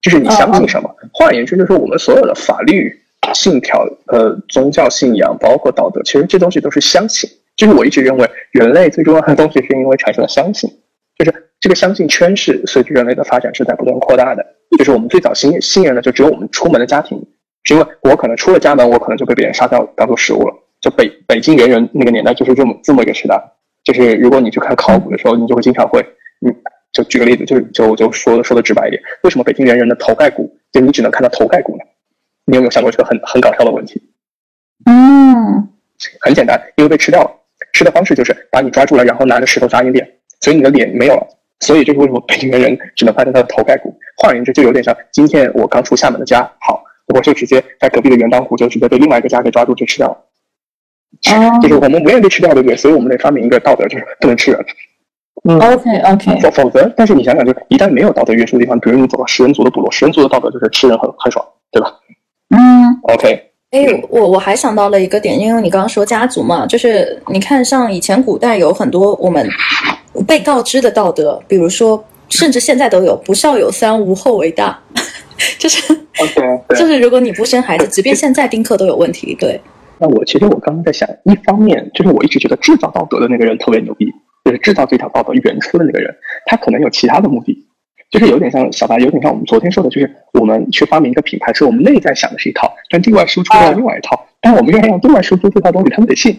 [0.00, 0.90] 就是你相信什么。
[1.12, 2.90] 换言之，就是我们所有的法律、
[3.34, 7.28] 信条、呃，宗教信仰，包括道德，其实这东西都是相信。
[7.54, 10.70] 就是我一直认为，人类最重要的东西是因为产生了相信，
[11.18, 14.44] 就是这个相信圈是随着人类的发展是在不断扩大的。
[14.78, 17.22] 就是我们最早信信任的，就只有我们出门的家庭，
[17.64, 20.54] 是因为我可能出了家门，我可能就被别人杀掉当做食物了。
[20.80, 23.38] 就北北京猿人那个年代就是这么这么一个时代，
[23.84, 26.00] 就是如果你去看考古的时候，你就会经常会，
[26.46, 26.54] 嗯，
[26.92, 31.84] 就举个例子，就就就说的说的直白一点，为什么北京猿人的头盖骨就你只能看到头盖骨呢？
[32.46, 34.02] 你有没有想过这个很很搞笑的问题？
[34.86, 35.68] 嗯，
[36.22, 37.30] 很简单，因为被吃掉了，
[37.72, 40.08] 吃的方式就是把你抓住了，然后拿着石头砸你脸，
[40.42, 41.26] 所以你的脸没有了，
[41.60, 43.96] 所以这是为什么北京猿人只能发现他的头盖骨。
[44.18, 46.84] 换言之，就有点像今天我刚出厦门的家，好，
[47.14, 50.18] 我就直接在隔壁的元当湖就直接被另外一个家给抓住就吃掉了。
[51.62, 52.76] 就是我们不愿意被吃掉，对不对？
[52.76, 54.60] 所以我们得发明一个道德，就是不能吃人。
[55.48, 56.40] 嗯，OK OK。
[56.40, 61.92] 否否则，但是你想想，就是一旦没有道德约束的地方，比如你走到食人族的部落，食人族的道德就是吃人很很爽，对吧？
[62.50, 63.51] 嗯，OK。
[63.72, 69.48] 哎，我我还想到了一个点，因为你刚刚说家族嘛，就是你看，像以前古代有很多我们
[70.26, 74.78] 被告知的道德，比如说，甚至现在都有“不孝有三，无后为大”，
[75.58, 75.80] 就是
[76.76, 79.58] 就是如果你不生孩子，即便现在丁克都有问题，对。
[79.98, 84.04] 那我其实我刚刚在想，一方面就是我一直觉得制造道德的那个人特别牛逼，
[84.44, 86.14] 就是制造这条道德原初的那个人，
[86.44, 87.64] 他可能有其他的目的，
[88.12, 96.38] 就是有点像小白，有点像我们昨天说的，就是我们去发明一个品牌，是我们内在想的是一套，但对外输出的另外一套，但我们愿意让对外输出这套东西，他们得信，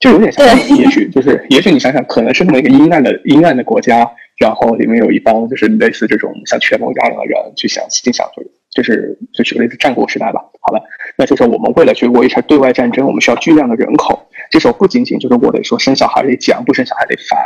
[0.00, 0.44] 就有点像，
[0.76, 8.42] 也许就是，也许你想想，可能是那么一个阴暗的阴暗的国家，然后里面有一帮就是类似这种像权谋一样的人去想心想就
[8.74, 10.40] 就是就举个例子，战国时代吧。
[10.60, 10.82] 好了，
[11.16, 14.28] 那就是我们为了去维持对外战争，我们需要巨量的人口。
[14.50, 17.36] 这时候不仅仅就是我得说生小孩得讲，不生小孩得罚。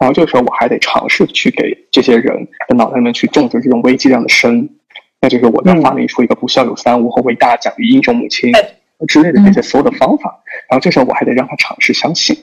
[0.00, 4.68] 然后这个时候我还得尝试去给这些人的脑袋里面去种植这种危机量的生。
[5.20, 8.52] 那就是我要发明出一个不孝有三，无和伟大，奖励英雄母亲
[9.08, 10.42] 之类的这些所有的方法。
[10.68, 12.36] 然后这时候我还得让他尝试相信。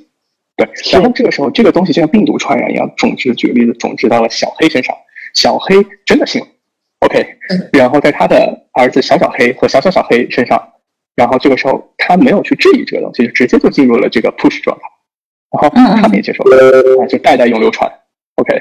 [0.55, 4.95] 对，然后这个时候这个东西就像病毒传染一样，种植，举个例子，种植到了小黑身上，
[5.33, 5.75] 小黑
[6.05, 6.47] 真的信了。
[6.99, 7.25] OK，
[7.73, 10.73] 然后在他的儿子小小黑和小小小黑身上，
[11.15, 14.83] 然后这个时候他没有去质疑这个东西，就直接就进入了这个 push 状态，
[15.51, 15.69] 然后
[16.01, 17.91] 他们也接受了，就代代永流传。
[18.35, 18.53] OK，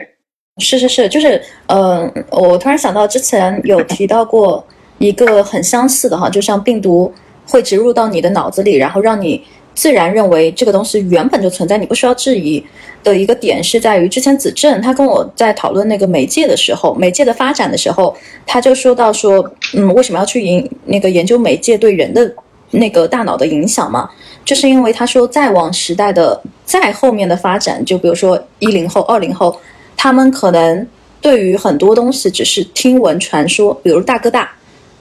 [0.58, 4.64] 是是是，就是呃，我突然想到之前有提到过
[4.98, 7.12] 一个很相似的哈，就像病毒
[7.46, 9.42] 会植入到你的脑子里，然后让你。
[9.72, 12.62] 自然认为这个东西原本就存在，你不需要质疑
[13.04, 18.14] 的一个点是在于，之前子正他跟我在讨论那个媒介的时候，媒介的发展的时候，
[18.44, 22.34] 他就说到说，嗯，为什么要去研那个研究媒介对人的
[22.70, 24.10] 那个大脑的影响嘛？
[24.44, 29.60] 就是因为他说，再往时代的再后面的发展，就比如说一零后、二零后，
[29.96, 30.86] 他们可能
[31.20, 34.50] 对于很多东西只是听闻传说，比如大哥大，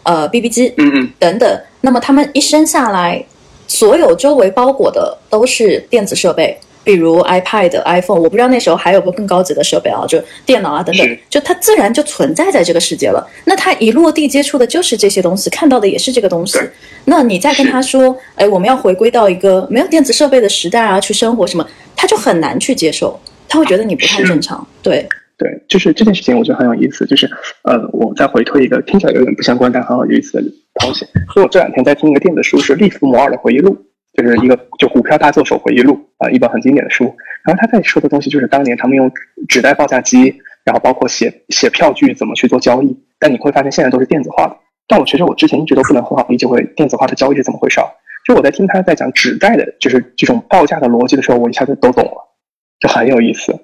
[0.04, 3.26] 呃，B B 机，嗯嗯，等等，那么他们一生下来。
[3.72, 6.60] 所有周围包裹的都是电子设备，
[6.90, 13.24] 比如 iPad、iPhone，我不知道那时候还有个更高级的设备啊，就电脑啊等等，就它自然就存在在这个世界了。
[13.46, 16.58] 那它一落地接触的就是这些东西，看到的也是这个东西。
[17.06, 21.64] 那你再跟他说，哎，我们要回归到一个没有电子设备的时代啊，去生活什么，
[21.96, 24.68] 他就很难去接受，他会觉得你不太正常。
[24.82, 27.06] 对，对，就是这件事情，我觉得很有意思。
[27.06, 27.30] 就是
[27.66, 30.44] 呃，我再回推一个听起来有点不相关但很有意思的
[30.82, 31.06] 东西。
[31.32, 33.78] 所以我这两天在听一个电子书，是利弗摩尔的回忆录，
[34.22, 37.06] 就是一个就股票大作手回忆录啊、一本很经典的书。
[37.44, 39.12] 然后他在说的东西就是当年他们用
[39.48, 42.98] 纸袋报价机，然后包括写写票据怎么去做交易。
[43.18, 44.56] 但你会发现现在都是电子化的。
[44.88, 47.88] 但我其实我之前一直都不能很好理解会电子化的交易是怎么回事儿。
[48.26, 52.36] 就我在听他在讲纸袋的，就是这种报价的逻辑的时候，我一下就都懂了，
[52.80, 53.58] 就很有意思。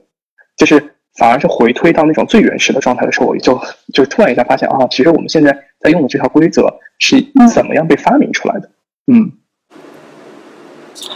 [0.56, 0.82] 就是
[1.18, 3.60] 反而是回推到那种最原始的状态的时候，我就
[3.93, 8.70] 就突然一下发现啊，其实我们现在在用的这套规则是怎么样被发明出来的？
[9.12, 9.32] 嗯，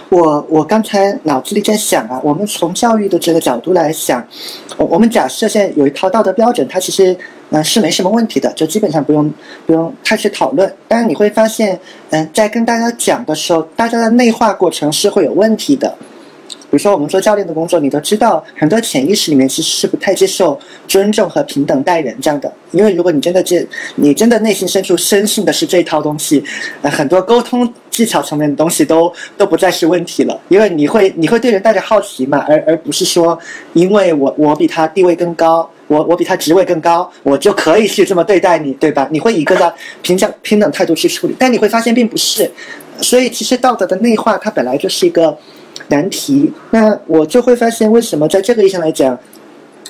[0.10, 4.26] 我我刚才脑子里在想啊，我们从教育的这个角度来想，
[4.78, 7.16] 我我们假设现在有一套道德标准，它其实
[7.52, 9.34] 嗯、是没什么问题的，就基本上不用
[9.66, 10.72] 不用太去讨论。
[10.88, 11.80] 但是你会发现，
[12.12, 15.96] 嗯、在跟大家讲的时候，大家的内化过程是会有问题的。
[16.70, 22.52] 比如说，我们做教练的工作，你都知道，很多潜意识里面其实是不太接受尊重和平等待人这样的。
[22.72, 23.66] 因为如果你真的接，
[23.96, 26.44] 你真的内心深处深信的是这套东西，
[26.84, 30.40] 呃，很多沟通技巧层面的东西都都不再是问题了。
[30.50, 33.38] 因为你会你会对人带着好奇嘛，而而不是说，
[33.74, 39.08] 因为我我比他地位更高，我我比他职位更高，我就可以去这么对待你，对吧？
[39.12, 42.50] 你会以一个的平等平等态度去处理，但你会发现并不是。
[43.02, 45.36] 所以其实道德的内化它本来就是一个
[45.88, 46.52] 难题。
[46.72, 49.18] 那我就会发现，为什么在这个意义上来讲，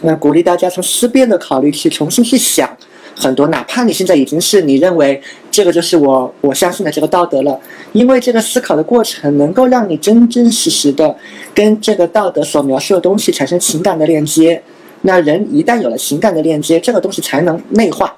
[0.01, 2.69] 那鼓励大家从思辨的考虑去重新去想
[3.15, 5.21] 很多，哪怕你现在已经是你认为
[5.51, 7.59] 这个就是我我相信的这个道德了，
[7.91, 11.13] 因为这个思考的过程能够让你真真实实的
[11.53, 14.61] 跟这个道德所描述的东西产生情感的链接。
[15.01, 18.15] 那人一旦有了情感的链接，这个东西才能内化。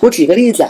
[0.00, 0.62] 我举一个例子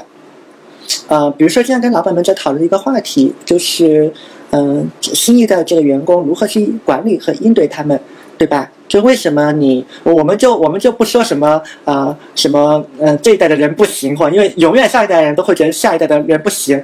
[1.07, 4.13] 啊，比如说现在跟老板们在讨论一个话题，就是
[4.53, 7.99] 嗯、新一代的这个员工如何去管理和应对他们，
[8.39, 8.71] 对吧？
[8.87, 16.83] 就为什么你我们就我们就不说什么啊、什么嗯、这一代的人不行，或因为永远下一代人都会觉得下一代的人不行。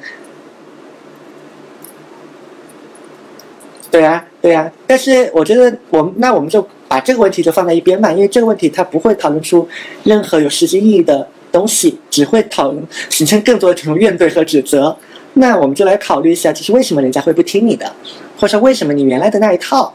[3.90, 9.68] 对啊，对啊，但是我觉得我们那我们就把这个问题就放在一边嘛，因为这个问题它不会讨论出
[10.04, 14.96] 任何有实际意义的东西，只会讨论形成更多的这种怨怼和指责。
[15.35, 17.91] 那我们就来考虑一下，就是为什么人家会不听你的，
[18.39, 19.93] 或者为什么你原来的那一套，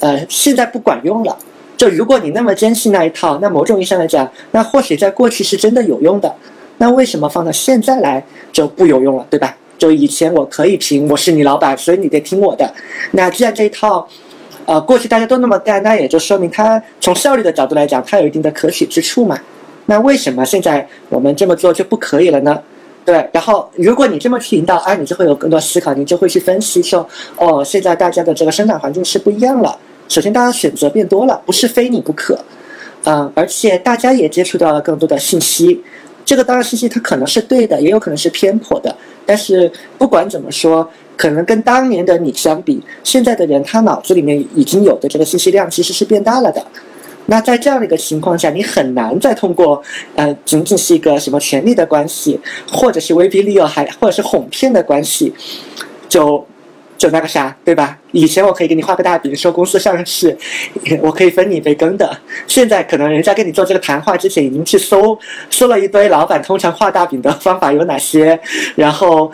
[0.00, 1.36] 呃，现在不管用了。
[1.76, 6.34] 就如果你那么坚信那一套，那某种意义上来讲，那或许在过去是真的有用的，
[6.78, 9.56] 那为什么放到现在来就不有用了，对吧？
[9.78, 12.68] 就以前我可以凭我是你老板，所以你得听我的。
[13.12, 14.04] 那既然这一套，
[14.64, 19.38] 呃，过去大家都那么干，那也就说明它从效率的角度来讲，它有一定的可取之处嘛。
[19.86, 22.60] 那为什么现在我们这么做就不可以了呢？
[23.08, 29.74] 对，然后如果你这么去引导，啊，你就会有更多思考，你就会去分析说，哦，现在大家的这个生长环境是不一样了。
[30.10, 32.38] 首先，大家选择变多了，不是非你不可，
[33.04, 35.82] 嗯，而且大家也接触到了更多的信息。
[36.22, 38.94] 这个当然信息它可能是对的，也有可能是偏颇的。
[39.24, 40.86] 但是不管怎么说，
[41.16, 46.62] 可能跟当年的你相比，现在的人他脑子里面已经有的这个信息量其实是变大了的。
[47.30, 49.82] 那在这样的一个情况下，你很难再通过
[50.16, 52.40] 呃仅仅是一个什么权力的关系，
[52.72, 55.34] 或者是威逼利诱，还或者是哄骗的关系，
[56.08, 56.46] 就
[56.96, 57.98] 就那个啥，对吧？
[58.12, 60.34] 以前我可以给你画个大饼，说公司上市，
[61.02, 62.18] 我可以分你一杯羹的。
[62.46, 65.18] 现在可能人家跟你做这个谈话之前，已经去搜
[65.50, 68.40] 搜了一堆老板通常画大饼的方法有哪些，
[68.74, 69.30] 然后。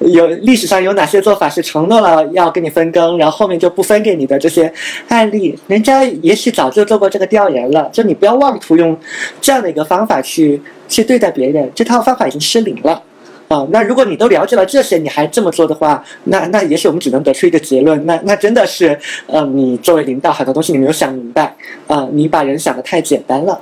[0.00, 4.72] 有历史上有哪些做法是承诺了要给你分羹，然后后面就不分给你的这些
[5.08, 7.88] 案例，人家也许早就做过这个调研了。
[7.92, 8.96] 就你不要妄图用
[9.40, 13.02] 这样的一个方法去去对待别人，这套方法已经失灵了。
[13.48, 23.58] 啊，那如果你都了解了这些，你还这么做的话，那那也许我们只能得出一个结论，那那真的是，呃，你作为领导很多东西你没有想明白，啊、你把人想的太简单了，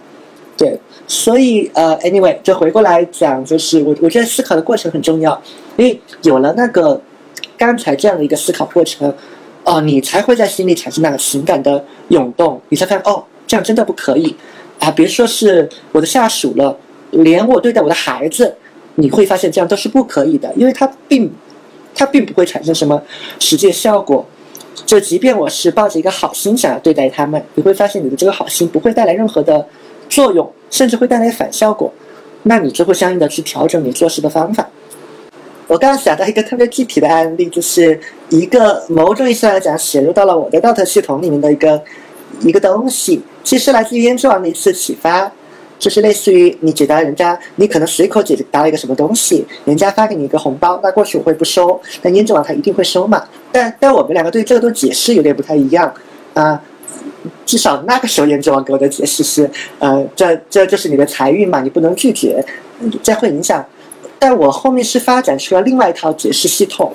[0.57, 0.77] 对，
[1.07, 5.41] 所以呃，anyway，就回过来讲，就是我我觉得思考的过程很重要，
[5.77, 7.01] 因为有了那个
[7.57, 9.13] 刚才这样的一个思考过程，
[9.65, 14.35] 哦、你才会在心里产生那个情感的涌动，你才发现哦，这样真的不可以
[14.79, 14.91] 啊！
[14.91, 16.77] 别说是我的下属了，
[17.11, 18.55] 连我对待我的孩子，
[18.95, 21.31] 你会发现这样都是不可以的，因为它并
[21.95, 23.03] 它并不会产生什么
[23.39, 24.25] 实际效果。
[24.85, 29.67] 就即便我是抱着一个好心想要对待他们，你会发现你的这个好心不会带来任何的
[30.09, 31.93] 作用，甚至会带来反效果。
[32.45, 34.69] 那你就会相应的去调整你做事的方法。
[35.67, 37.99] 我刚刚想到一个特别具体的案例，就是
[38.29, 41.83] 一个某种意义上来讲写入到了我的道德系统里面的一个
[42.41, 45.31] 一个东西，其实来自于胭脂王的一次启发，
[45.79, 53.25] 就是类似于你解答人家，你可能随口解答了一个什么东西，人家发给你一个红包，那过去我会不收，但胭脂王他一定会收嘛。
[53.51, 55.93] 但但我们两个对这个都解释有点不太一样
[56.35, 56.63] 啊。
[57.45, 59.51] 至少那个时候，胭脂王给我的解释是，
[59.81, 62.45] 呃，这这就是你的财运嘛，你不能拒绝，
[63.03, 63.65] 这会影响。
[64.19, 66.93] 但我后面是发展出了另外一套解释系统，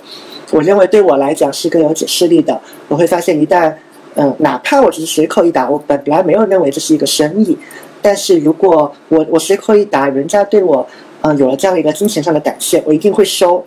[0.51, 2.59] 我认为对我来讲是更有解释力的。
[2.87, 3.73] 我会发现，一旦，
[4.15, 7.57] 嗯，哪怕我只是随口一答，我本来没有认为这是一个生意，
[8.01, 10.85] 但是如果我我随口一答，人家对我，
[11.21, 13.63] 嗯，有了这样一个金钱上的感谢，我一定会收。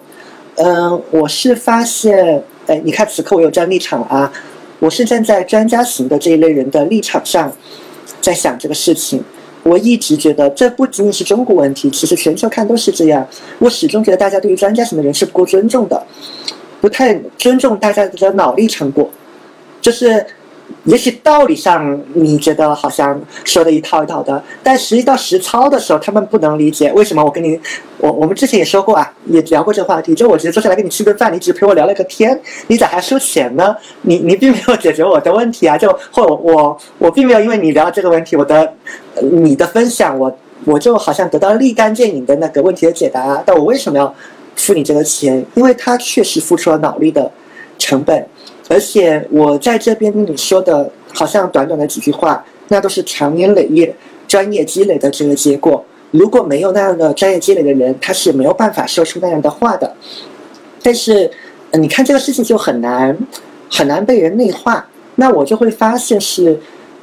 [0.57, 4.33] 嗯，我是发现，哎，你看此刻我有这样立场啊。
[4.81, 7.51] 我是站在专家型的这一类人的立场上，
[8.21, 9.25] 在想这个事情。
[9.65, 13.27] 我一直觉得这不仅仅是中国问题，其实全球看都是这样。
[13.59, 16.01] 我始终觉得大家对于专家型的人是不够尊重的，
[16.81, 19.11] 不太尊重大家的脑力成果，
[19.81, 20.25] 就是。
[20.85, 27.59] 也许道理上你觉得好像说的一套一套的，但实际到实操的时候，他们不能理解为什么我跟你，
[27.97, 33.75] 我我们之前也说过啊，也聊过这个话题，就我直接坐下来跟你吃顿饭，你只陪我聊了个天，你咋还收钱呢？
[34.03, 38.71] 你你并没有解决我的问题啊，就或我我并没有因为你聊这个问题，我的
[39.23, 44.15] 你的分享，我我就好像得到立竿见影的那个问题的解答啊，但我为什么要
[44.55, 45.43] 付你这个钱？
[45.55, 47.31] 因为他确实付出了脑力的
[47.79, 48.27] 成本。
[48.67, 53.95] 而且我在这边跟你说的，好像短短的几句话，那都是长年累月
[54.27, 55.85] 专业积累的这个结果。
[56.13, 59.95] 如果没有那样的专业积累的人，他是没有办法说出那样的话的。
[60.83, 61.31] 但是，
[61.73, 63.15] 你看这个事情就很难，
[63.71, 64.87] 很难被人内化。
[65.17, 66.59] 那我就会发现是，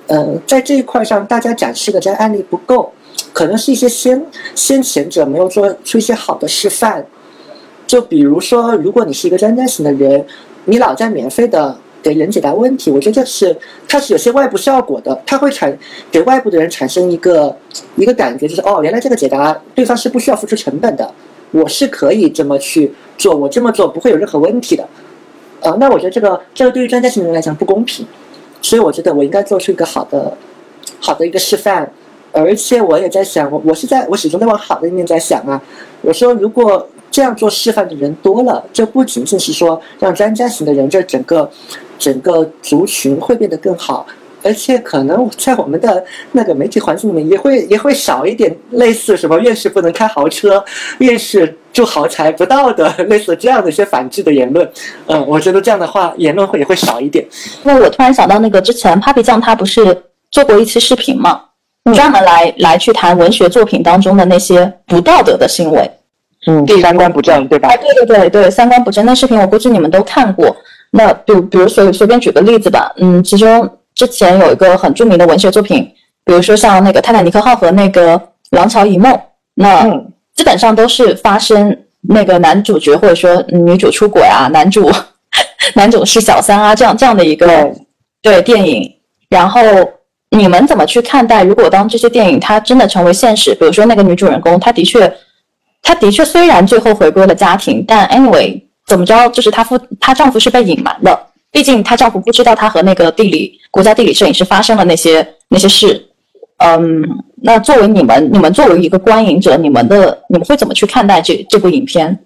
[0.08, 2.92] 呃，在这一块上，大家展示的这案例不够，
[3.34, 7.06] 可能是一些先先前者没有做出一些好的示范。
[7.86, 10.26] 就比如说，如果你是一个专家型的人。
[10.66, 13.56] 你老在免费的给人解答问题，我觉得这是
[13.88, 15.76] 它是有些外部效果的，它会产
[16.12, 17.56] 给外部的人产生一个
[17.96, 21.14] 一个感觉，就是哦，原来这个解答对方是不需要付出成本的，
[21.52, 24.88] 我是可以这么去做，我这么做不会有任何问题的，
[25.62, 28.06] 呃，那我觉得这个这个对于专家型人来讲不公平，
[28.62, 30.36] 所以我觉得我应该做出一个好的
[31.00, 31.92] 好的一个示范，
[32.32, 35.62] 而且我也在想，我我是在我始终在往好的一面在想啊，
[36.02, 36.88] 我说如果。
[37.12, 41.48] 这样做示范的人多了，这不仅仅是说让专家型的人，这整个
[42.00, 44.08] 整个族群会变得更好，
[44.42, 50.64] 而且可能在我们的那个媒体环境里面也会也会少一点类似什么院士不能开豪车，
[51.00, 54.68] 院士住豪宅不道德， 类似这样的一些反制的言论。
[55.08, 57.28] 嗯，我觉得这样的话言论会也会少一点。
[57.64, 61.42] 那我突然想到，那个之前 Papi 酱他不是做过一期视频嘛，
[61.94, 65.92] 专门来来去谈文学作品当中的那些不道德的行为。
[66.48, 67.70] 嗯，三观不正，对吧？
[67.70, 69.06] 哎，对对对对，三观不正。
[69.06, 70.56] 那视频我估计你们都看过。
[70.90, 75.88] 那比比如随随便举个例子吧，嗯，其中之前有一个很著名的文学作品，
[76.26, 78.18] 比如说像那个《泰坦尼克号》和那个
[78.50, 79.14] 《廊桥遗梦》，
[79.54, 79.88] 那
[80.36, 84.92] 基本上都是发生那个男主角或者说女主出轨啊，男主
[85.76, 87.72] 男主是小三啊，这样这样的一个
[88.22, 88.92] 对电影。
[89.30, 89.62] 然后
[90.32, 91.44] 你们怎么去看待？
[91.44, 95.14] 如果当这些电影它真的成为现实，比如说那个女主人公，她的确。
[95.82, 106.08] 她的确虽然最后回归了家庭，但 anyway 怎么着，就是她夫她丈夫是被隐瞒的，毕竟她丈夫不知道她和那个地理国家地理摄影师发生了那些那些事。
[106.64, 107.02] 嗯，
[107.42, 112.20] 那作为你们，你们作为一个观影者，你们的你们会怎么去看待这这部影片？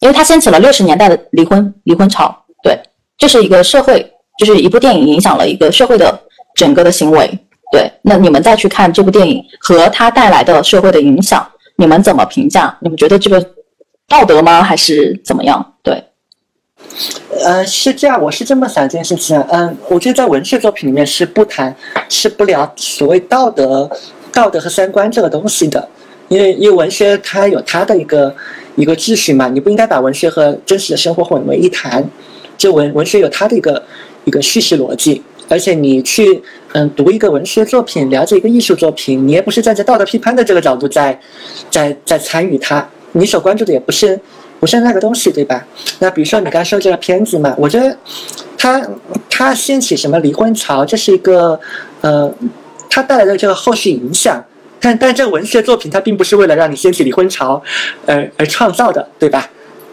[0.00, 2.78] 因为它掀起了六十年代的离婚离婚潮，对，
[3.16, 6.20] 这是一个社会，就是一部电影影响了一个社会的
[6.54, 7.26] 整个的行为，
[7.72, 7.90] 对。
[8.02, 11.48] 那你们再去看这部电影和它带来的社会的影响。
[11.76, 12.76] 你们怎么评价？
[12.80, 13.40] 你们觉得这个
[14.08, 14.62] 道德吗？
[14.62, 15.74] 还是怎么样？
[15.82, 16.02] 对，
[17.44, 19.38] 呃，是这样，我是这么想这件事情。
[19.50, 21.74] 嗯，我觉得在文学作品里面是不谈、
[22.08, 23.90] 是不聊所谓道德、
[24.32, 25.86] 道德和三观这个东西的，
[26.28, 28.34] 因为因为文学它有它的一个
[28.74, 32.02] 一个秩序嘛，你不应该把文学和真实的生活混为一谈。
[32.56, 33.82] 就文文学有它的一个
[34.24, 35.22] 一个叙事逻辑。
[35.48, 36.42] 而且你去
[36.72, 41.18] 嗯读一个文学作品，了解一个艺术作品，你也不是站在道德批判的这个角度在
[41.70, 44.18] 在在参与它，你所关注的也不是
[44.58, 45.64] 不是那个东西，对吧？
[46.00, 47.96] 那比如说你刚说这个片子嘛，我觉得
[48.58, 48.84] 它
[49.30, 51.58] 它掀起什么离婚潮，这是一个
[52.00, 52.32] 呃
[52.90, 54.44] 它带来的这个后续影响，
[54.80, 57.62] 但但这个文学作品它并不是为了让你掀起离婚潮
[58.04, 59.48] 而而创造的，对吧？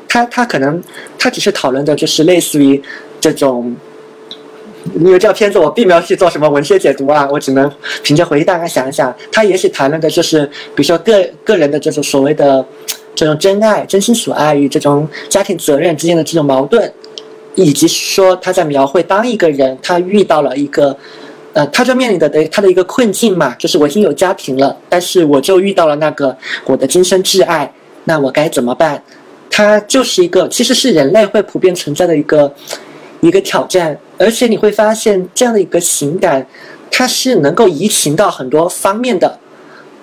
[0.10, 0.82] 它它可能
[1.20, 2.82] 它只是讨论的就是类似于
[3.22, 3.76] 这种。
[4.96, 7.72] 因为这个片子我并没有去做什么文学解读啊，我只能
[8.04, 12.66] 凭着回忆大概想一想，他也许谈论的就是，比如说个个人的这种所谓的，
[13.16, 16.92] 这种真爱、真心所爱与这种家庭责任之间的这种矛盾，
[17.56, 20.96] 以及说他在描绘当一个人他遇到了一个，
[21.54, 27.72] 呃，他就面临的他的一个困境嘛，就是我已经有家庭了，但是我就遇到了那个我的今生挚爱，
[28.04, 29.02] 那我该怎么办？
[29.50, 32.52] 他就是一个其实是人类会普遍存在的一个
[33.28, 36.46] 一个挑战，而且你会发现这样的一个情感，
[36.92, 39.40] 它是能够移情到很多方面的。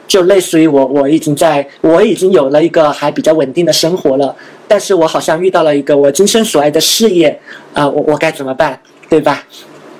[0.08, 4.34] 就类似于我，我已经在，我已经有了一个还比较稳定的生活了，
[4.66, 7.38] 但是我好像遇到了一个我今生所爱的事业，
[7.74, 8.76] 啊，我我该怎么办，
[9.08, 9.46] 对吧？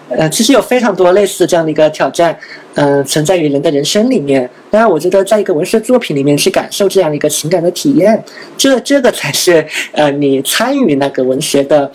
[0.08, 2.36] 呃，其实有非常多类似这样的一个挑战，
[2.74, 4.50] 嗯，存在于人的人生里面。
[4.68, 8.20] 当然，我觉得在一个文学作品里面去感受这样一个情感的体验，
[8.56, 11.88] 这这个才是呃你参与那个文学的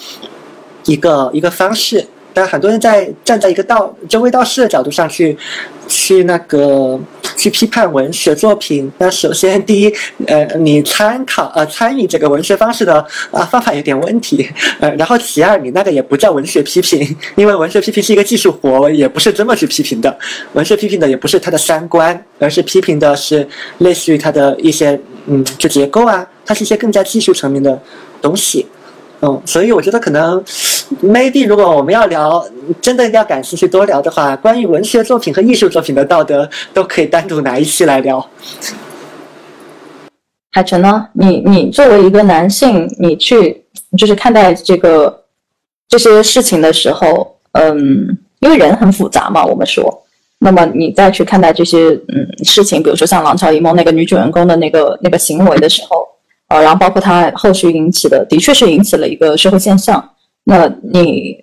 [0.85, 2.05] 一个一个方式。
[2.33, 5.37] 但很多人在站在一个道就卫道士的角度上去
[5.87, 6.99] 去那个。
[7.37, 9.93] 去批判文学作品，那首先第一，
[10.25, 20.17] 呃，你参考呃参与这个文学方式的啊方法有点问题，呃，然后其二，你那个也不叫文学批评， 因为文学批评是一个技术活，也不是这么去批评的。
[20.53, 23.45] 文学批评的也不是他的三观，而是批评的是
[23.79, 27.77] 类似于他的一些嗯，就结构啊，它是一些更加技术层面的
[28.21, 28.65] 东西。
[29.25, 30.39] 嗯，所以我觉得可能
[31.01, 32.45] ，maybe 如果我们要聊，
[32.79, 38.23] 真的要感兴趣多聊的话，关于文学作品和艺术作品的道德，都可以单独拿一期来聊。
[40.51, 41.07] 海晨呢？
[41.13, 43.65] 你你作为一个男性，你去
[43.97, 45.23] 就是看待这个
[45.87, 49.91] 这些事情的时候，嗯，因为人很复杂嘛，我们说，
[50.37, 56.05] 那么你再去看待这些嗯事情，比如说像《廊桥遗梦》那个女主人公的那个那个行为的时候。
[56.55, 60.11] 呃，然后包括它后续引起的，的确是引起了一个社会现象。
[60.45, 61.35] 那你，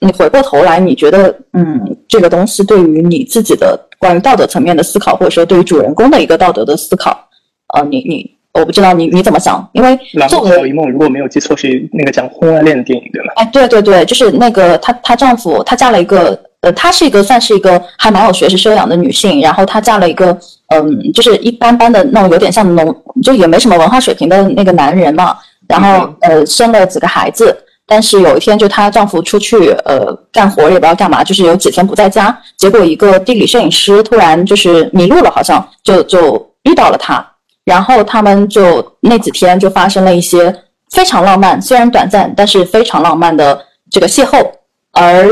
[0.00, 7.28] 你回过头来，你觉得，嗯，这个东西对于你自己的关于道德层面的思考，或者说对于主人公的一个道德的思考，
[7.74, 9.68] 呃，你你，我不知道你你怎么想？
[9.72, 9.90] 因为
[10.28, 13.32] 《作为一梦》如果没有记错，是那个讲婚外恋的电影，对吗？
[13.36, 16.38] 哎，对对对，就是那个她她丈夫，她嫁了一个。
[16.62, 20.38] 呃，她是一个算是一个还蛮有学识修养的女性，然后她嫁了一个
[20.70, 25.36] 嗯，就是一般般的那种有点像农，就也没什么文化水平的那个男人嘛。
[25.68, 27.56] 然后呃，生了几个孩子，
[27.86, 37.24] 但是有一天就她丈夫出去呃干活也不知道干嘛，就是有几天不在家，结果一个地理摄影师突然就是迷路了，好像就就遇到了她，
[37.64, 40.52] 然后他们就那几天就发生了一些
[40.90, 43.56] 非常浪漫，虽然短暂，但是非常浪漫的
[43.90, 44.44] 这个邂逅。
[44.92, 45.22] 而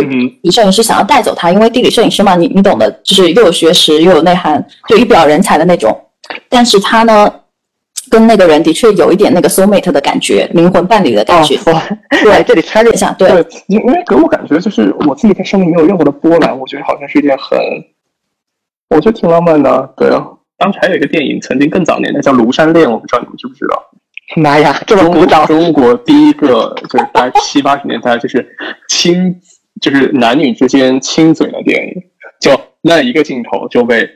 [0.42, 5.94] 李摄影师想要带走他，因为地理摄影师嘛，你你懂的，就是又有学识又有内涵，就一表人才的那种。
[6.48, 7.32] 但是他呢，
[8.08, 11.58] 跟那个人的确有一点那个 soul mate 的感觉，灵魂伴侣的感觉。
[12.22, 17.58] 对，这里插了一下，对，因为给我感觉就是我自己在生命没有任何的波澜，我觉得好像是一件很，
[18.90, 19.92] 我觉得挺浪漫的。
[19.96, 20.24] 对啊，
[20.56, 23.82] 当时还有一个电影，曾经更早年的叫《庐山恋》，我不知道你们知不知道。
[24.40, 25.44] 妈呀，这么古早！
[25.46, 28.46] 中国第一个就是在七八十年代，就是
[28.88, 29.34] 亲，
[29.80, 31.94] 就是男女之间亲嘴的电影，
[32.40, 34.08] 就那一个镜头就被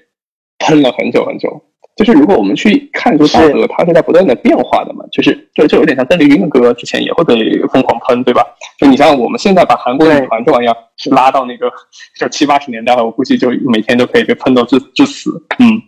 [0.59, 1.49] 喷了很久很久。
[1.95, 5.05] 就是如果我们去看这个道德，它是在不断的变化的嘛。
[5.13, 7.35] 就是就就有点像邓丽君的歌，之前也会被
[7.69, 8.43] 疯狂喷，对吧？
[8.79, 11.71] 就你像我们现在把韩国女团这玩意儿是拉到那个
[12.19, 15.31] 就七八十年代了，我估计就每天都可以被喷到致致死。
[15.59, 15.83] 嗯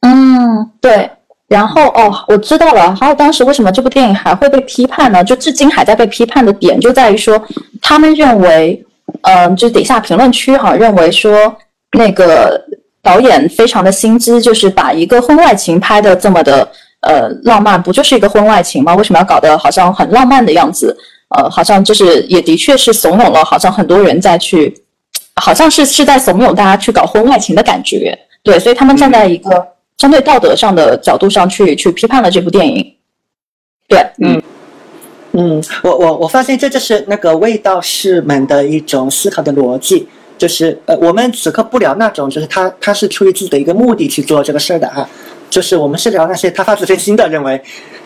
[0.00, 1.10] 嗯，对。
[1.50, 2.94] 然后哦，我知道了。
[2.94, 5.24] 还有当时为什么这部电影还会被批判呢？
[5.24, 7.42] 就至今还在被批判的点就在于说，
[7.82, 8.80] 他们认为，
[9.22, 11.52] 嗯，就底下评论区哈认为说，
[11.98, 12.64] 那个
[13.02, 16.68] 导演非常的心机，就是把一个婚外情拍的这么的
[17.00, 18.94] 呃浪漫，不就是一个婚外情吗？
[18.94, 20.96] 为什么要搞得好像很浪漫的样子？
[21.30, 24.72] 呃，好像就是也的确是怂恿了，好像很多人在去，
[25.34, 28.16] 好像是是在怂恿大家去搞婚外情的感觉。
[28.44, 29.66] 对，所以他们站在一个。
[30.00, 32.96] 相对道德上的角度上去去批判了这部电影，
[33.86, 34.42] 对，嗯。
[35.32, 40.08] 嗯，我我我发现这就是那个味道士们的一种思考的逻辑，
[40.38, 45.06] 就是呃，我们此刻不聊那种，就是他他是出于自己的一个目的去做这个事儿的哈，
[45.50, 47.60] 就是我们是聊那些他发自真心的认为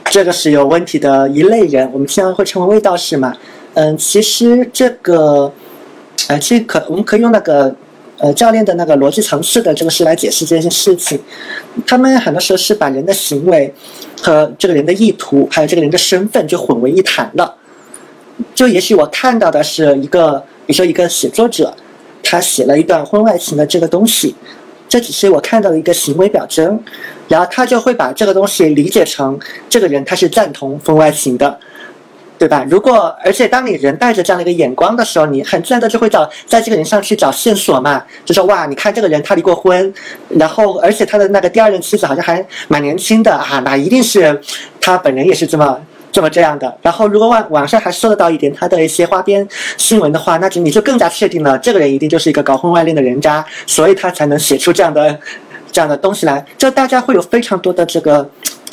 [0.06, 3.32] 这个是有问题的一类人，我们经常会称为味道士嘛，
[3.74, 5.50] 嗯，其实这个，
[6.26, 7.72] 呃，其实可我们可以用那个。
[8.18, 11.20] 呃，教练的那个逻辑层次的这个事来解释这件事情，
[11.86, 13.72] 他们很多时候是把人的行为
[14.22, 17.54] 和这个人的意图，还有这个人的身份就混为一谈了。
[18.54, 21.74] 就也许我看到的是一个，比如说一个写作者，
[22.22, 24.34] 他写了一段婚外情的这个东西，
[24.88, 26.80] 这只是我看到的一个行为表征，
[27.28, 29.38] 然后他就会把这个东西理解成
[29.68, 31.58] 这个人他是赞同婚外情的。
[32.36, 32.66] 对吧？
[32.68, 39.94] 如果而且当你人带着这样的一个眼光的时候，你很自然的就会找在这个人上去找线索嘛，就说哇，你看这个人他离过婚，
[40.30, 44.38] 然后而且他的那个第二任妻子好像还蛮年轻的啊，那一定是
[44.80, 45.80] 他本人也是这么
[46.10, 46.76] 这么这样的。
[46.82, 49.46] 然后如果网网上还搜得到一点他的一些花边
[49.76, 55.18] 新闻的话，那就你就更加确定了这个人一定就是一个搞婚外恋的人渣，所以他才能写出这样的
[55.70, 56.44] 这样的东西来。
[56.58, 58.28] 就大家会有非常多的这个。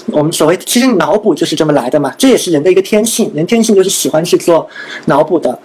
[0.08, 4.68] 我们所谓其实脑补就是这么来的嘛，这也是人的一个天性，人天性就是喜欢去做
[5.06, 5.58] 脑补的。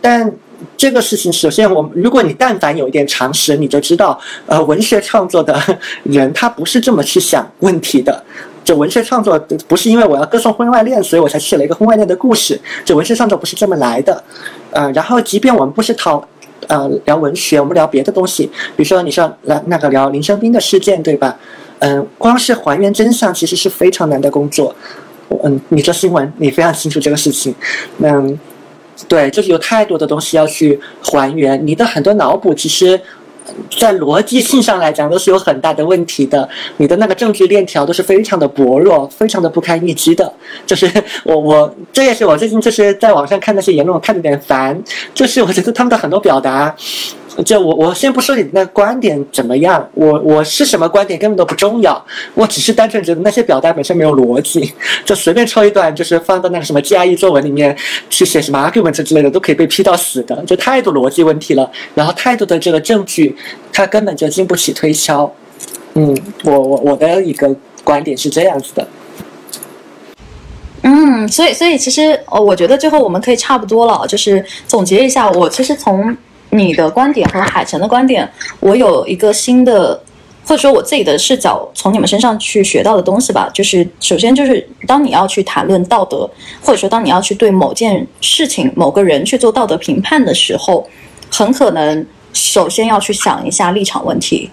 [0.00, 0.30] 但
[0.76, 5.60] 这个事情，首先我如果你但凡有一点常识，你就知道，呃，文学创作的
[6.02, 8.22] 人他不是这么去想问题的。
[8.64, 9.38] 这文学创作
[9.68, 12.58] 不是因为我要歌颂婚外恋，所以我才写了一个婚外恋的故事。
[12.82, 14.24] 这文学创作不是这么来的。
[14.70, 16.26] 呃，然后即便我们不是讨
[16.68, 21.36] 呃聊文学，我们聊别的东西，比如说你说来那个聊林生斌的事件，对吧？
[21.80, 24.74] 嗯，光是还原真相其实是非常难的工作。
[25.42, 27.54] 嗯，你做新闻，你非常清楚这个事情。
[27.98, 28.38] 嗯，
[29.08, 31.66] 对，就是有太多的东西要去还原。
[31.66, 33.00] 你的很多脑补，其实，
[33.78, 36.48] 在逻辑性上来讲都是有很大的问题的。
[36.76, 40.32] 你的那个证据链条都是非常的薄弱，非常的不堪一击的。
[40.64, 40.90] 就是
[41.24, 44.80] 我我这也是我最近就是在网上看那些言论，我看的有点烦。
[45.12, 46.74] 就是我觉得他们的很多表达。
[47.42, 52.00] 就我我先不说你那观点怎么样，我我是什么观点根本都不重要，
[52.34, 54.72] 我只是单纯觉得那些表达本身没有逻辑，
[55.04, 57.76] 就随便抽一段就是放到那个什么 GRE 作文里面
[58.08, 63.34] 去写什么 argument 之类的都可以被批到死的，就太多逻辑问题了，然后太多的这个证据，
[63.72, 65.28] 它根本就经不起推敲。
[65.94, 67.52] 嗯，我我我的一个
[67.82, 68.86] 观点是这样子的。
[70.82, 76.16] 嗯，所以所以其实哦，我觉得最后我们可以差不多了，就是总结一下，我其实从。
[76.54, 80.00] 你的观点和海晨的观点，我有一个新的，
[80.44, 83.50] 或者说我自己的视角，从你们身上去学到的东西吧。
[83.52, 86.30] 就是首先就是，当你要去谈论道德，
[86.62, 90.88] 或者说当你要去对某件事情、某个人去做道德评判的时候，
[91.28, 94.48] 很可能首先要去想一下立场问题，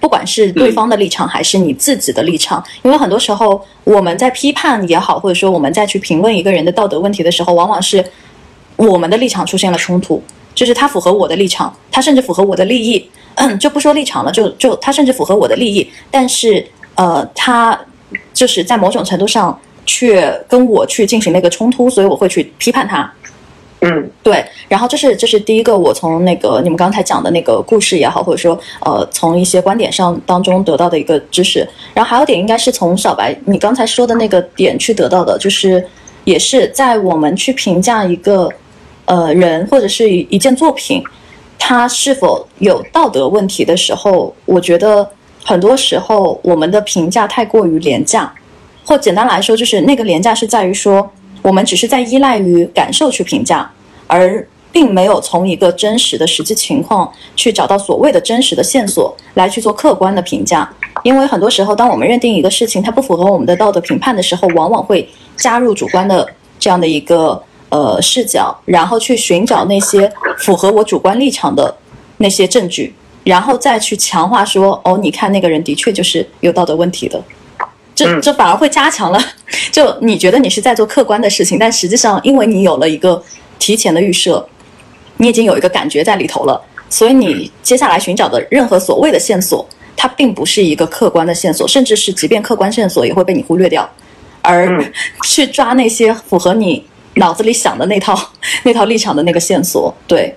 [0.00, 8.04] 不管是对方的立场还是你自己的立场，因为很多时候我们在批判也好，或者说我们在去评论一个人的道德问题的时候，往往是
[8.74, 10.20] 我们的立场出现了冲突。
[10.56, 13.08] 就是他符合我的立场，他甚至符合我的利益，
[13.60, 17.78] 就不说立场了，就就他甚至符合我的利益，但是呃，他
[18.32, 23.12] 就是在某种程度上却跟我去进行了一个冲突，所以我会去批判他。
[23.82, 24.42] 嗯，对。
[24.66, 31.68] 然后这是这是第一个，我从那个你们刚才讲的那个故事也好，或者说呃，从一些观点上当中得到的一个知识。
[31.92, 35.86] 然后还有点应该是从小白你刚才说的那个点去得到的，就是
[36.24, 38.50] 也是在我们去评价一个。
[39.06, 41.00] 呃，人或者是一件作品，
[41.58, 45.08] 它是否有道德问题的时候，我觉得
[45.44, 48.34] 很多时候我们的评价太过于廉价，
[48.84, 51.08] 或简单来说，就是那个廉价是在于说，
[51.42, 53.70] 我们只是在依赖于感受去评价，
[54.08, 60.68] 而并没有从一个真实的实际情况去找到所谓的真实的线索来去做客观的评价。
[61.04, 66.28] 因为很多时候，当我们认定一个事情它不符合我们的道德评判的时候，往往会加入主观的
[66.58, 67.40] 这样的一个。
[67.76, 71.76] 呃，视角，然后去寻找那些符合我主观立场的
[72.16, 77.22] 那些证据，然后再去强化说，哦，你看那个人的确就是有道德问题的，
[77.94, 79.20] 这这反而会加强了。
[79.70, 83.22] 就你觉得你是在做客观的事情，但实际上，因为你有了一个
[83.58, 84.48] 提前的预设，
[85.18, 86.58] 你已经有一个感觉在里头了，
[86.88, 93.86] 所以你接下来寻找的任何所谓的线索，它并不是一个客观的线索，甚至是即便客观线索也会被你忽略掉，
[94.40, 94.82] 而
[95.26, 96.82] 去抓那些符合你。
[97.16, 98.18] 脑子里想的那套
[98.64, 100.34] 那套立场的那个线索，对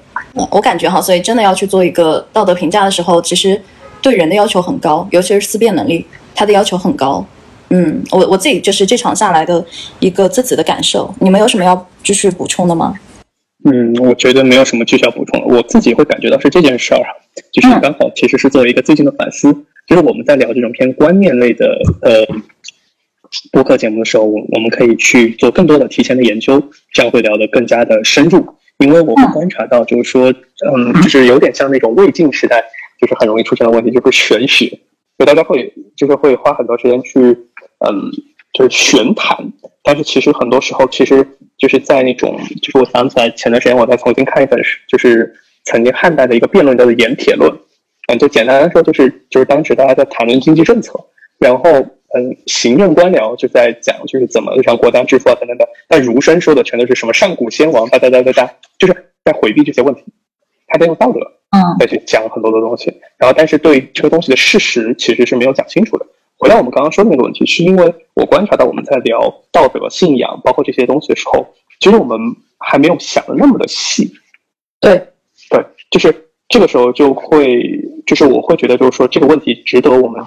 [0.51, 3.61] 我感觉哈，所以真的要去做一个道德评价的时候，其实
[4.01, 7.25] 对人的要求很高，尤其是思辨能力，他的要求很高。
[7.69, 9.63] 嗯，我我自己就是这场下来的
[9.99, 11.13] 一个自己的感受。
[11.19, 12.95] 你们有什么要继续补充的吗？
[13.65, 15.45] 嗯，我觉得没有什么继续要补充了。
[15.47, 17.03] 我自己会感觉到是这件事儿，
[17.51, 19.53] 就是刚好其实是作为一个最近的反思，
[19.85, 21.65] 就是我们在聊这种偏观念类的
[22.01, 22.25] 呃。
[23.51, 26.61] 播客节目的时候，我我们可以去做更多的提前的研究，
[26.91, 28.45] 这样会聊得更加的深入。
[28.79, 30.33] 因为我会观察到，就是说，
[30.73, 32.63] 嗯，就是有点像那种魏晋时代，
[33.01, 34.67] 就是很容易出现的问题，就是玄学，
[35.17, 38.09] 就大家会就是会花很多时间去，嗯，
[38.53, 39.37] 就是玄谈。
[39.83, 41.27] 但是其实很多时候，其实
[41.57, 44.57] 就是在那种，就是我想起来前段时间我在重新看一本，
[44.87, 45.33] 就是
[45.65, 47.51] 曾经汉代的一个辩论叫做《盐铁论》，
[48.07, 50.93] 嗯，就简单来说，就是就是当时大家在谈论经济政策，
[51.37, 51.85] 然后。
[52.15, 55.67] 嗯，行政官僚就在讲，就是怎么让国家致富啊等等的。
[55.87, 60.03] 但儒生说的全都是什么上古先王，哒哒哒哒哒，就是在回避这些问题。
[60.67, 61.19] 他在用道德，
[61.51, 62.93] 嗯，再去讲很多的东西。
[63.17, 66.05] 然后，但是对这个东西的事实其实是没有讲清楚的。
[66.37, 69.19] 回到我们刚刚说的那个问题，是因为我观察到我们在聊
[69.51, 71.45] 道德、信仰，包括这些东西的时候，
[71.79, 72.17] 其实我们
[72.57, 74.13] 还没有想的那么的细。
[74.79, 74.97] 对，
[75.49, 77.61] 对，就是这个时候就会，
[78.05, 80.23] 就是我会觉得，就是说这个问题值得我们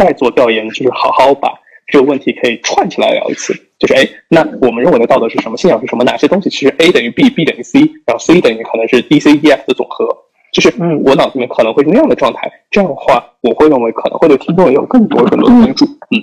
[0.00, 1.52] 再做调研，就是好好把
[1.86, 3.54] 这个问题可以串起来聊一次。
[3.78, 5.58] 就是哎，那我们认为的道德是什么？
[5.58, 6.04] 信仰是什么？
[6.04, 10.08] 哪些东西其实 A 等于 B，B 等于 C，然后 C 等于可能是 D、C、E、F 的总和。
[10.52, 12.50] 就是嗯，我脑子里面可能会是那样的状态。
[12.70, 15.84] 这样的话，我会认为可能会对听众也有更多更多的帮助。
[15.86, 16.18] 嗯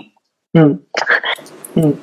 [0.53, 0.81] 嗯
[1.75, 1.95] 嗯。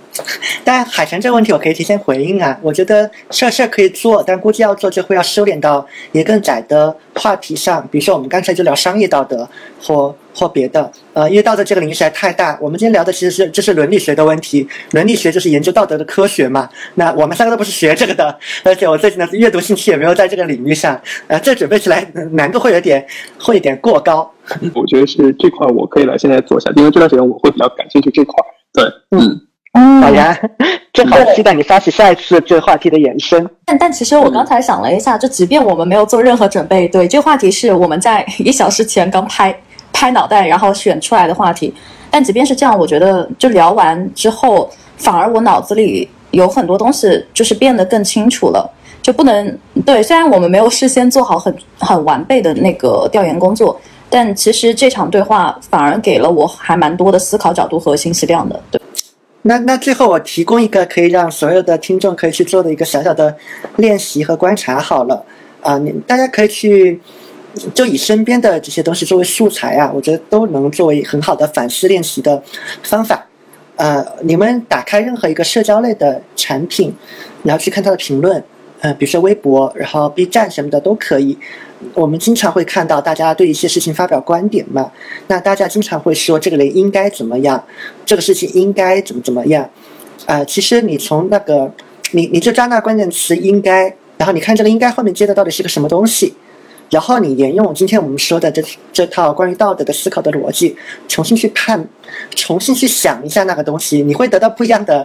[0.65, 2.59] 但海神这个问题，我可以提前回应啊。
[2.63, 7.87] 我觉得这事儿可以做，但估计要做就会要收敛到一个更窄的话题上。
[7.93, 9.47] 比如说我们刚才就聊商业道德，
[9.83, 10.91] 或或别的。
[11.13, 12.59] 呃，因为道德这个领域实在太大。
[12.61, 16.69] 我们今天聊的其实是这是伦理学的问题，伦理学就是研究道德的科学嘛。
[16.95, 21.01] 那我们三个都不是学这个的，而且我最近的阅读兴趣也没有在这个领域上。
[21.29, 23.07] 呃，这准备起来难度会有点
[23.39, 24.31] 会有点过高。
[24.75, 28.35] 我觉得是这块我可以来现在做一下，因为这段时间我会比较感兴趣这块。
[28.73, 28.85] 对，
[29.17, 29.41] 嗯。
[30.01, 30.39] 好呀，
[30.93, 33.45] 正好期待你发起下一次这个话题的延伸。
[33.65, 39.53] 但但其实我刚才想了一下，就即便我们没有做任何准备，对这个话题是我们在一小时前刚拍
[39.95, 41.73] 拍脑袋，然后选出来的话题。
[42.11, 48.71] 但即便是这样，我觉得就聊完之后，反而我脑子里有很多东西就是变得更清楚了。
[49.01, 58.59] 就不能对，虽然我们没有事先做好很很完备的那个调研工作，但其实这场对话反而给了我还蛮多的思考角度和信息量的。
[58.71, 58.81] 对。
[59.43, 63.37] 那那最后我提供一个可以让所有的听众可以去做的一个小小的
[63.77, 65.23] 练习和观察好了
[65.61, 66.99] 啊，你大家可以去
[67.75, 72.43] 就以身边的这些东西作为素材啊，我觉得都能作为很好的反思练习的
[72.83, 73.27] 方法。
[73.77, 76.95] 呃，你们打开任何一个社交类的产品，
[77.43, 78.43] 然后去看它的评论，
[78.81, 81.37] 呃，比如说微博，然后 B 站什么的都可以。
[81.93, 84.91] 我们经常会看到大家对一些事情发表观点嘛，
[85.27, 87.63] 那大家经常会说这个人应该怎么样，
[88.07, 89.69] 这个事情应该怎么怎么样，
[90.25, 91.71] 啊，其实你从那个
[92.13, 96.33] 你你就抓那关键词应该，然后你看这个应该后面接的到底是个什么东西，
[96.95, 98.63] 然后你沿用今天我们说的这
[98.93, 100.77] 这套关于道德的思考的逻辑，
[101.09, 101.85] 重新去看，
[102.37, 105.05] 重新去想一下那个东西，你会得到不一样的。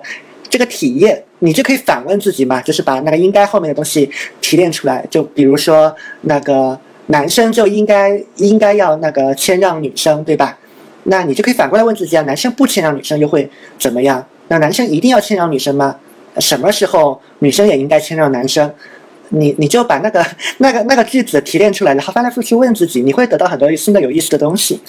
[0.52, 4.10] 这个体验，你就可以反问自己嘛，就是把那个应该后面的东西
[4.42, 5.06] 提炼出来。
[5.10, 10.58] 就比如说，那个男生就应该应该要那个谦让女生，对吧？
[11.04, 13.48] 那你就可以反过来问自己啊，男生不谦让女生又会
[13.78, 14.26] 怎么样？
[14.48, 15.96] 那男生一定要谦让女生吗？
[16.40, 18.72] 什么时候女生也应该谦让男生？
[19.30, 20.26] 你你就把那个
[20.58, 24.82] 那个那个句子提炼出来，然后翻来覆去问自己，你会得到很多新的有意思的东西。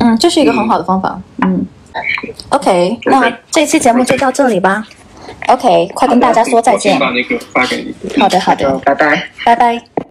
[0.00, 1.20] 嗯，这是一个很好的方法。
[1.42, 1.66] 嗯。
[2.50, 4.86] OK，那这期节目就到这里吧。
[5.48, 6.96] OK，快跟大家说再见。
[6.98, 8.20] 把那个发给你。
[8.20, 9.90] 好的，好的，拜拜，拜拜。